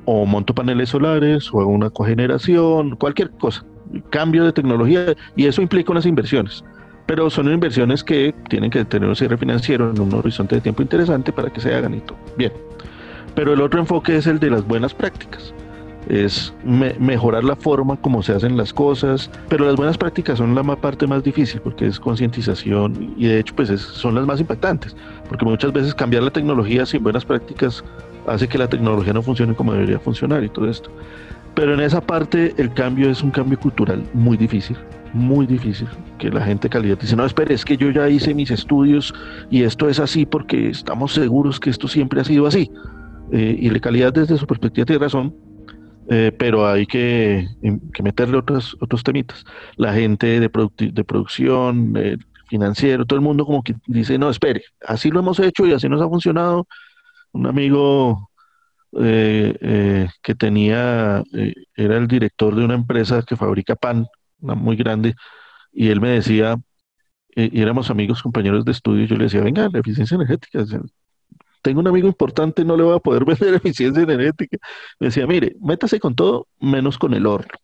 o 0.04 0.26
monto 0.26 0.52
paneles 0.52 0.88
solares 0.88 1.48
o 1.52 1.58
una 1.66 1.90
cogeneración, 1.90 2.96
cualquier 2.96 3.30
cosa 3.30 3.64
cambio 4.10 4.44
de 4.44 4.52
tecnología 4.52 5.14
y 5.36 5.46
eso 5.46 5.62
implica 5.62 5.92
unas 5.92 6.06
inversiones. 6.06 6.64
Pero 7.06 7.28
son 7.30 7.52
inversiones 7.52 8.02
que 8.02 8.34
tienen 8.48 8.70
que 8.70 8.84
tener 8.84 9.08
un 9.08 9.14
cierre 9.14 9.36
financiero 9.36 9.90
en 9.90 10.00
un 10.00 10.14
horizonte 10.14 10.56
de 10.56 10.60
tiempo 10.62 10.82
interesante 10.82 11.32
para 11.32 11.50
que 11.50 11.60
se 11.60 11.72
hagan 11.72 11.94
y 11.94 12.00
todo. 12.00 12.18
Bien. 12.36 12.52
Pero 13.34 13.52
el 13.52 13.60
otro 13.60 13.80
enfoque 13.80 14.16
es 14.16 14.26
el 14.26 14.38
de 14.38 14.50
las 14.50 14.66
buenas 14.66 14.94
prácticas. 14.94 15.54
Es 16.08 16.52
mejorar 16.98 17.44
la 17.44 17.56
forma 17.56 17.96
como 17.96 18.22
se 18.22 18.32
hacen 18.32 18.56
las 18.56 18.72
cosas, 18.72 19.30
pero 19.48 19.64
las 19.64 19.76
buenas 19.76 19.96
prácticas 19.96 20.38
son 20.38 20.54
la 20.54 20.62
parte 20.76 21.06
más 21.06 21.22
difícil 21.22 21.60
porque 21.60 21.86
es 21.86 21.98
concientización 21.98 23.14
y 23.16 23.26
de 23.26 23.38
hecho 23.38 23.54
pues 23.56 23.68
son 23.80 24.14
las 24.14 24.26
más 24.26 24.40
impactantes, 24.40 24.94
porque 25.28 25.44
muchas 25.44 25.72
veces 25.72 25.94
cambiar 25.94 26.22
la 26.22 26.30
tecnología 26.30 26.84
sin 26.84 27.02
buenas 27.02 27.24
prácticas 27.24 27.82
hace 28.26 28.48
que 28.48 28.58
la 28.58 28.68
tecnología 28.68 29.12
no 29.12 29.22
funcione 29.22 29.54
como 29.54 29.72
debería 29.72 29.98
funcionar 29.98 30.44
y 30.44 30.48
todo 30.48 30.68
esto. 30.68 30.90
Pero 31.54 31.74
en 31.74 31.80
esa 31.80 32.00
parte 32.00 32.52
el 32.56 32.72
cambio 32.72 33.10
es 33.10 33.22
un 33.22 33.30
cambio 33.30 33.58
cultural 33.58 34.02
muy 34.12 34.36
difícil, 34.36 34.76
muy 35.12 35.46
difícil. 35.46 35.86
Que 36.18 36.30
la 36.30 36.44
gente 36.44 36.68
calidad 36.68 36.98
dice, 36.98 37.16
no, 37.16 37.24
espere, 37.24 37.54
es 37.54 37.64
que 37.64 37.76
yo 37.76 37.90
ya 37.90 38.08
hice 38.08 38.34
mis 38.34 38.50
estudios 38.50 39.14
y 39.50 39.62
esto 39.62 39.88
es 39.88 40.00
así 40.00 40.26
porque 40.26 40.68
estamos 40.68 41.12
seguros 41.12 41.60
que 41.60 41.70
esto 41.70 41.86
siempre 41.86 42.20
ha 42.20 42.24
sido 42.24 42.46
así. 42.46 42.70
Eh, 43.32 43.56
y 43.58 43.70
la 43.70 43.78
calidad 43.78 44.12
desde 44.12 44.36
su 44.36 44.46
perspectiva 44.46 44.84
tiene 44.84 44.98
razón, 44.98 45.34
eh, 46.10 46.32
pero 46.38 46.66
hay 46.66 46.86
que, 46.86 47.48
que, 47.92 48.02
meterle 48.02 48.36
otros, 48.38 48.76
otros 48.80 49.02
temitas. 49.02 49.44
La 49.76 49.92
gente 49.92 50.40
de, 50.40 50.50
de 50.92 51.04
producción, 51.04 51.94
eh, 51.96 52.16
financiero, 52.48 53.04
todo 53.06 53.18
el 53.18 53.24
mundo 53.24 53.44
como 53.44 53.62
que 53.62 53.74
dice, 53.86 54.18
no, 54.18 54.30
espere, 54.30 54.62
así 54.86 55.10
lo 55.10 55.20
hemos 55.20 55.38
hecho 55.40 55.66
y 55.66 55.72
así 55.72 55.88
nos 55.88 56.02
ha 56.02 56.08
funcionado. 56.08 56.66
Un 57.32 57.46
amigo 57.46 58.30
eh, 59.00 59.56
eh, 59.60 60.08
que 60.22 60.34
tenía, 60.34 61.22
eh, 61.32 61.54
era 61.76 61.96
el 61.96 62.06
director 62.06 62.54
de 62.54 62.64
una 62.64 62.74
empresa 62.74 63.22
que 63.22 63.36
fabrica 63.36 63.74
pan, 63.76 64.06
una 64.40 64.54
muy 64.54 64.76
grande, 64.76 65.14
y 65.72 65.88
él 65.88 66.00
me 66.00 66.10
decía, 66.10 66.56
y 67.36 67.60
éramos 67.60 67.90
amigos, 67.90 68.22
compañeros 68.22 68.64
de 68.64 68.72
estudio, 68.72 69.06
yo 69.06 69.16
le 69.16 69.24
decía, 69.24 69.40
venga, 69.42 69.68
la 69.72 69.80
eficiencia 69.80 70.14
energética, 70.16 70.64
tengo 71.64 71.81
un 71.81 71.88
amigo 71.88 72.07
importante, 72.07 72.62
no 72.62 72.77
le 72.77 72.83
voy 72.83 72.94
a 72.94 73.00
poder 73.00 73.24
vender 73.40 73.55
eficiencia 73.55 74.03
energética. 74.03 74.59
Me 75.00 75.07
decía, 75.07 75.27
mire, 75.27 75.57
métase 75.61 75.98
con 75.98 76.14
todo, 76.14 76.46
menos 76.61 76.98
con 76.98 77.14
el 77.14 77.27
horno. 77.27 77.59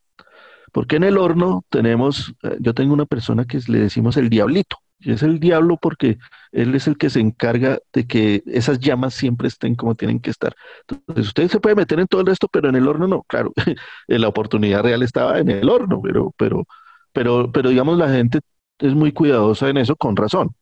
Porque 0.72 0.96
en 0.96 1.04
el 1.04 1.18
horno 1.18 1.64
tenemos, 1.68 2.32
yo 2.60 2.74
tengo 2.74 2.94
una 2.94 3.04
persona 3.04 3.44
que 3.44 3.60
le 3.68 3.80
decimos 3.80 4.16
el 4.16 4.30
diablito. 4.30 4.78
Y 5.00 5.12
es 5.12 5.22
el 5.22 5.40
diablo 5.40 5.76
porque 5.80 6.18
él 6.52 6.74
es 6.74 6.86
el 6.86 6.96
que 6.96 7.10
se 7.10 7.20
encarga 7.20 7.78
de 7.92 8.06
que 8.06 8.42
esas 8.46 8.78
llamas 8.78 9.14
siempre 9.14 9.48
estén 9.48 9.74
como 9.74 9.94
tienen 9.94 10.20
que 10.20 10.30
estar. 10.30 10.54
Entonces, 10.88 11.26
usted 11.26 11.48
se 11.48 11.60
puede 11.60 11.74
meter 11.76 12.00
en 12.00 12.06
todo 12.06 12.20
el 12.22 12.26
resto, 12.26 12.48
pero 12.48 12.68
en 12.68 12.76
el 12.76 12.88
horno 12.88 13.06
no. 13.06 13.22
Claro, 13.24 13.52
la 14.08 14.28
oportunidad 14.28 14.82
real 14.82 15.02
estaba 15.02 15.38
en 15.38 15.50
el 15.50 15.68
horno, 15.68 16.00
pero, 16.02 16.32
pero, 16.38 16.66
pero, 17.12 17.50
pero 17.52 17.70
digamos, 17.70 17.98
la 17.98 18.10
gente 18.10 18.40
es 18.78 18.94
muy 18.94 19.12
cuidadosa 19.12 19.68
en 19.68 19.78
eso 19.78 19.96
con 19.96 20.16
razón. 20.16 20.54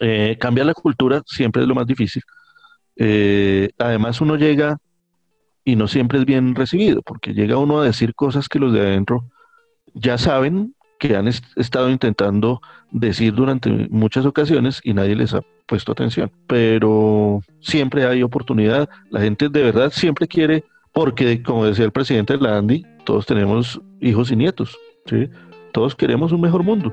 Eh, 0.00 0.36
cambiar 0.38 0.66
la 0.66 0.74
cultura 0.74 1.22
siempre 1.26 1.62
es 1.62 1.68
lo 1.68 1.74
más 1.74 1.86
difícil. 1.86 2.22
Eh, 2.96 3.70
además, 3.78 4.20
uno 4.20 4.36
llega 4.36 4.78
y 5.64 5.76
no 5.76 5.88
siempre 5.88 6.18
es 6.18 6.24
bien 6.24 6.54
recibido, 6.54 7.02
porque 7.02 7.34
llega 7.34 7.58
uno 7.58 7.80
a 7.80 7.84
decir 7.84 8.14
cosas 8.14 8.48
que 8.48 8.58
los 8.58 8.72
de 8.72 8.80
adentro 8.80 9.24
ya 9.94 10.18
saben 10.18 10.74
que 10.98 11.14
han 11.16 11.28
estado 11.28 11.90
intentando 11.90 12.60
decir 12.90 13.34
durante 13.34 13.70
muchas 13.90 14.26
ocasiones 14.26 14.80
y 14.82 14.94
nadie 14.94 15.14
les 15.14 15.34
ha 15.34 15.42
puesto 15.66 15.92
atención. 15.92 16.30
Pero 16.46 17.42
siempre 17.60 18.06
hay 18.06 18.22
oportunidad, 18.22 18.88
la 19.10 19.20
gente 19.20 19.48
de 19.48 19.62
verdad 19.62 19.92
siempre 19.92 20.26
quiere, 20.26 20.64
porque 20.92 21.42
como 21.42 21.66
decía 21.66 21.84
el 21.84 21.92
presidente 21.92 22.36
de 22.36 22.40
la 22.40 22.64
todos 23.04 23.26
tenemos 23.26 23.80
hijos 24.00 24.30
y 24.30 24.36
nietos, 24.36 24.76
¿sí? 25.06 25.28
todos 25.72 25.94
queremos 25.94 26.32
un 26.32 26.40
mejor 26.40 26.62
mundo. 26.62 26.92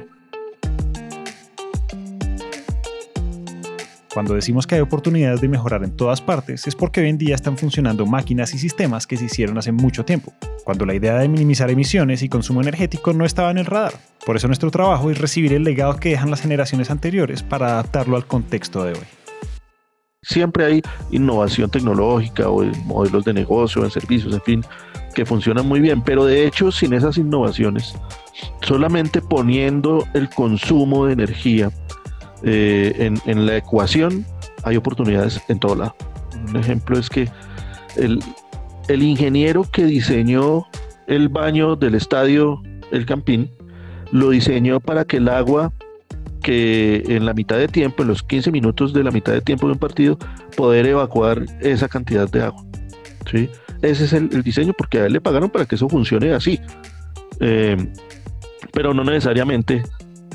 Cuando 4.16 4.34
decimos 4.34 4.66
que 4.66 4.76
hay 4.76 4.82
oportunidades 4.82 5.42
de 5.42 5.50
mejorar 5.50 5.84
en 5.84 5.92
todas 5.92 6.22
partes, 6.22 6.68
es 6.68 6.74
porque 6.74 7.02
hoy 7.02 7.10
en 7.10 7.18
día 7.18 7.36
están 7.36 7.58
funcionando 7.58 8.06
máquinas 8.06 8.54
y 8.54 8.58
sistemas 8.58 9.08
que 9.08 9.18
se 9.18 9.26
hicieron 9.26 9.58
hace 9.58 9.74
mucho 9.74 10.06
tiempo, 10.06 10.32
cuando 10.64 10.86
la 10.86 10.94
idea 10.94 11.18
de 11.18 11.28
minimizar 11.28 11.70
emisiones 11.70 12.24
y 12.24 12.30
consumo 12.30 12.62
energético 12.62 13.12
no 13.12 13.26
estaba 13.26 13.52
en 13.52 13.58
el 13.58 13.66
radar. 13.66 13.92
Por 14.26 14.38
eso 14.38 14.48
nuestro 14.48 14.72
trabajo 14.72 15.12
es 15.12 15.18
recibir 15.18 15.52
el 15.52 15.66
legado 15.66 15.98
que 15.98 16.12
dejan 16.12 16.32
las 16.32 16.40
generaciones 16.40 16.92
anteriores 16.92 17.44
para 17.44 17.74
adaptarlo 17.74 18.16
al 18.16 18.26
contexto 18.26 18.86
de 18.86 18.94
hoy. 18.94 19.06
Siempre 20.22 20.64
hay 20.64 20.82
innovación 21.12 21.70
tecnológica 21.70 22.48
o 22.48 22.64
modelos 22.86 23.26
de 23.26 23.34
negocio, 23.34 23.84
en 23.84 23.92
servicios, 23.92 24.34
en 24.34 24.42
fin, 24.44 24.66
que 25.14 25.26
funcionan 25.26 25.68
muy 25.68 25.82
bien, 25.82 26.02
pero 26.02 26.24
de 26.24 26.48
hecho 26.48 26.72
sin 26.72 26.94
esas 26.94 27.18
innovaciones, 27.18 27.94
solamente 28.62 29.22
poniendo 29.22 30.06
el 30.14 30.30
consumo 30.30 31.06
de 31.06 31.12
energía 31.12 31.70
eh, 32.48 33.12
en, 33.26 33.46
la 33.48 33.58
ecuación 33.58 34.24
hay 34.64 34.78
oportunidades 34.78 35.42
en 35.48 35.60
todo 35.60 35.76
lado. 35.76 35.96
Un 36.48 36.58
ejemplo 36.58 37.00
es 37.00 37.10
que 37.10 37.28
el, 37.96 38.22
ingeniero 38.88 39.64
que 39.64 39.86
diseñó 39.86 40.68
el 41.08 41.28
baño 41.30 41.76
del 41.76 41.96
estadio 41.96 42.62
El 42.92 43.08
Campín 43.08 43.50
lo 44.12 44.30
diseñó 44.30 44.80
para 44.80 45.06
que 45.06 45.18
el 45.18 45.28
agua 45.28 45.74
que 46.44 47.04
en 47.08 47.26
la 47.26 47.34
mitad 47.34 47.58
de 47.58 47.68
tiempo, 47.68 48.04
en 48.04 48.10
los 48.10 48.22
15 48.22 48.52
minutos 48.52 48.94
de 48.94 49.04
la 49.04 49.10
mitad 49.10 49.34
de 49.34 49.42
tiempo 49.42 49.66
de 49.66 49.74
un 49.74 49.80
partido, 49.80 50.20
poder 50.56 50.86
evacuar 50.86 51.44
esa 51.62 51.88
cantidad 51.88 52.30
de 52.30 52.44
agua. 52.44 52.64
¿sí? 53.32 53.50
Ese 53.82 54.06
es 54.06 54.14
el, 54.14 54.44
diseño 54.44 54.74
porque 54.78 55.00
a 55.00 55.08
él 55.08 55.14
le 55.14 55.22
pagaron 55.22 55.50
para 55.50 55.66
que 55.66 55.74
eso 55.74 55.90
funcione 55.90 56.32
así. 56.32 56.60
Eh, 57.40 57.76
pero 58.72 58.94
no 58.94 59.04
necesariamente 59.04 59.82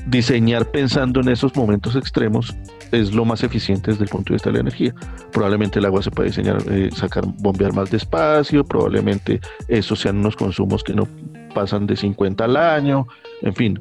diseñar 0.07 0.71
pensando 0.71 1.21
en 1.21 1.29
esos 1.29 1.55
momentos 1.57 1.97
extremos 1.97 2.55
es 2.93 3.15
lo 3.15 3.25
más 3.25 3.43
eficiente 3.43 3.91
desde 3.91 4.05
el 4.05 4.11
punto 4.11 4.31
de 4.31 4.35
vista 4.37 4.51
de 4.51 4.55
la 4.55 4.61
energía. 4.61 4.95
Probablemente 5.33 5.79
el 5.79 5.85
agua 5.85 6.03
se 6.03 6.11
puede 6.11 6.31
diseñar, 6.31 6.59
eh, 6.71 6.91
sacar, 6.93 7.25
bombear 7.39 7.73
más 7.73 7.91
despacio, 7.91 8.65
probablemente 8.65 9.41
esos 9.69 10.01
sean 10.01 10.19
unos 10.19 10.37
consumos 10.37 10.83
que 10.83 10.95
no 10.95 11.07
pasan 11.55 11.87
de 11.87 11.97
50 11.97 12.45
al 12.45 12.57
año, 12.57 13.07
en 13.43 13.55
fin. 13.55 13.81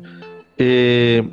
Eh, 0.57 1.27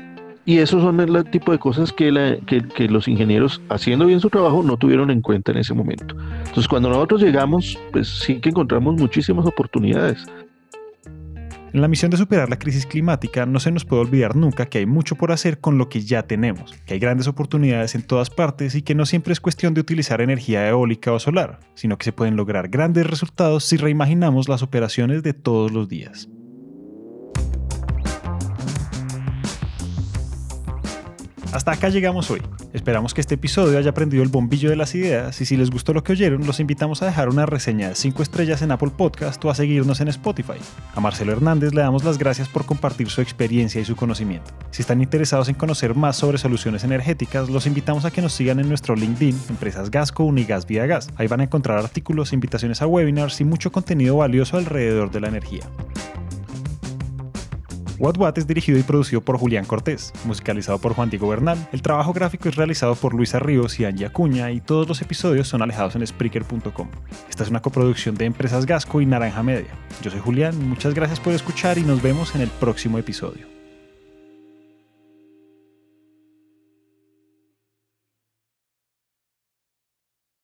y 0.45 0.59
esos 0.59 0.81
son 0.81 1.01
el 1.01 1.25
tipo 1.31 1.51
de 1.51 1.59
cosas 1.59 1.93
que, 1.93 2.41
que, 2.47 2.89
los 2.89 3.09
ingenieros, 3.09 3.61
haciendo 3.69 4.07
bien 4.07 4.21
su 4.21 4.31
trabajo, 4.31 4.63
no 4.63 4.77
tuvieron 4.77 5.11
en 5.11 5.21
cuenta 5.21 5.51
en 5.51 5.59
ese 5.59 5.75
momento. 5.75 6.15
Entonces, 6.39 6.69
cuando 6.69 6.89
nosotros 6.89 7.21
llegamos, 7.21 7.77
pues 7.91 8.21
sí 8.21 8.41
que 8.41 8.51
encontramos 8.51 8.95
muchísimas 8.95 9.45
oportunidades. 9.45 10.25
En 11.77 11.83
la 11.83 11.89
misión 11.89 12.11
de 12.11 12.17
superar 12.17 12.49
la 12.49 12.59
crisis 12.59 12.87
climática 12.87 13.45
no 13.45 13.61
se 13.61 13.71
nos 13.71 13.85
puede 13.85 14.01
olvidar 14.01 14.35
nunca 14.35 14.65
que 14.65 14.79
hay 14.79 14.87
mucho 14.87 15.15
por 15.15 15.31
hacer 15.31 15.61
con 15.61 15.77
lo 15.77 15.91
que 15.91 16.01
ya 16.01 16.23
tenemos, 16.23 16.73
que 16.87 16.95
hay 16.95 17.01
grandes 17.01 17.29
oportunidades 17.29 17.95
en 17.95 18.01
todas 18.01 18.31
partes 18.31 18.75
y 18.75 18.81
que 18.81 18.95
no 18.95 19.05
siempre 19.05 19.35
es 19.35 19.41
cuestión 19.41 19.75
de 19.75 19.83
utilizar 19.83 20.23
energía 20.23 20.67
eólica 20.67 21.13
o 21.13 21.19
solar, 21.19 21.61
sino 21.75 21.99
que 21.99 22.07
se 22.07 22.13
pueden 22.13 22.35
lograr 22.35 22.69
grandes 22.69 23.07
resultados 23.07 23.65
si 23.65 23.77
reimaginamos 23.77 24.49
las 24.49 24.63
operaciones 24.63 25.23
de 25.23 25.35
todos 25.35 25.71
los 25.71 25.87
días. 25.87 26.31
Hasta 31.57 31.73
acá 31.73 31.89
llegamos 31.89 32.31
hoy. 32.31 32.43
Esperamos 32.75 33.15
que 33.15 33.23
este 33.23 33.37
episodio 33.37 33.79
haya 33.79 33.95
prendido 33.95 34.23
el 34.23 34.29
bombillo 34.29 34.69
de 34.69 34.77
las 34.77 34.95
ideas 34.95 35.41
y 35.41 35.47
si 35.47 35.57
les 35.57 35.71
gustó 35.71 35.95
lo 35.95 36.05
que 36.05 36.13
oyeron, 36.13 36.47
los 36.47 36.61
invitamos 36.61 37.01
a 37.01 37.07
dejar 37.07 37.31
una 37.31 37.47
reseña 37.47 37.89
de 37.89 37.95
5 37.95 38.23
estrellas 38.23 38.61
en 38.61 38.73
Apple 38.73 38.91
Podcast 38.95 39.43
o 39.43 39.49
a 39.49 39.55
seguirnos 39.55 40.03
en 40.03 40.09
Spotify. 40.09 40.59
A 40.95 41.01
Marcelo 41.01 41.33
Hernández 41.33 41.73
le 41.73 41.81
damos 41.81 42.05
las 42.05 42.19
gracias 42.19 42.51
por 42.51 42.67
compartir 42.67 43.09
su 43.09 43.23
experiencia 43.23 43.81
y 43.81 43.87
su 43.87 43.97
conocimiento. 43.97 44.53
Si 44.71 44.83
están 44.83 45.01
interesados 45.01 45.49
en 45.49 45.55
conocer 45.55 45.95
más 45.95 46.17
sobre 46.17 46.37
soluciones 46.37 46.85
energéticas, 46.85 47.49
los 47.49 47.67
invitamos 47.67 48.05
a 48.05 48.11
que 48.11 48.21
nos 48.21 48.35
sigan 48.35 48.61
en 48.61 48.69
nuestro 48.69 48.95
LinkedIn, 48.95 49.41
Empresas 49.49 49.91
Gasco 49.91 50.25
Unigas 50.25 50.67
Vía 50.67 50.85
Gas. 50.85 51.09
Ahí 51.17 51.27
van 51.27 51.41
a 51.41 51.45
encontrar 51.45 51.79
artículos, 51.79 52.35
invitaciones 52.35 52.83
a 52.83 52.87
webinars 52.87 53.41
y 53.41 53.45
mucho 53.45 53.73
contenido 53.73 54.19
valioso 54.19 54.59
alrededor 54.59 55.11
de 55.11 55.21
la 55.21 55.29
energía. 55.29 55.63
What 57.99 58.19
What 58.19 58.39
es 58.39 58.47
dirigido 58.47 58.79
y 58.79 58.83
producido 58.83 59.21
por 59.21 59.39
Julián 59.39 59.65
Cortés, 59.65 60.13
musicalizado 60.25 60.79
por 60.79 60.95
Juan 60.95 61.11
Diego 61.11 61.29
Bernal. 61.29 61.69
El 61.73 61.83
trabajo 61.83 62.13
gráfico 62.13 62.49
es 62.49 62.57
realizado 62.57 62.95
por 62.95 63.15
Luisa 63.15 63.39
Ríos 63.39 63.79
y 63.81 63.85
Angie 63.85 64.07
Acuña 64.07 64.51
y 64.51 64.61
todos 64.61 64.89
los 64.89 65.01
episodios 65.03 65.49
son 65.49 65.63
alejados 65.63 65.97
en 65.97 66.07
Spreaker.com. 66.07 66.89
Esta 67.29 67.45
es 67.45 67.51
una 67.51 67.63
coproducción 67.63 68.15
de 68.15 68.27
Empresas 68.27 68.67
Gasco 68.67 69.01
y 69.01 69.07
Naranja 69.07 69.43
Media. 69.43 69.71
Yo 70.03 70.11
soy 70.11 70.21
Julián, 70.21 70.69
muchas 70.69 70.95
gracias 70.95 71.21
por 71.21 71.33
escuchar 71.33 71.79
y 71.79 71.83
nos 71.83 72.03
vemos 72.03 72.35
en 72.35 72.43
el 72.43 72.49
próximo 72.49 72.99
episodio. 72.99 73.56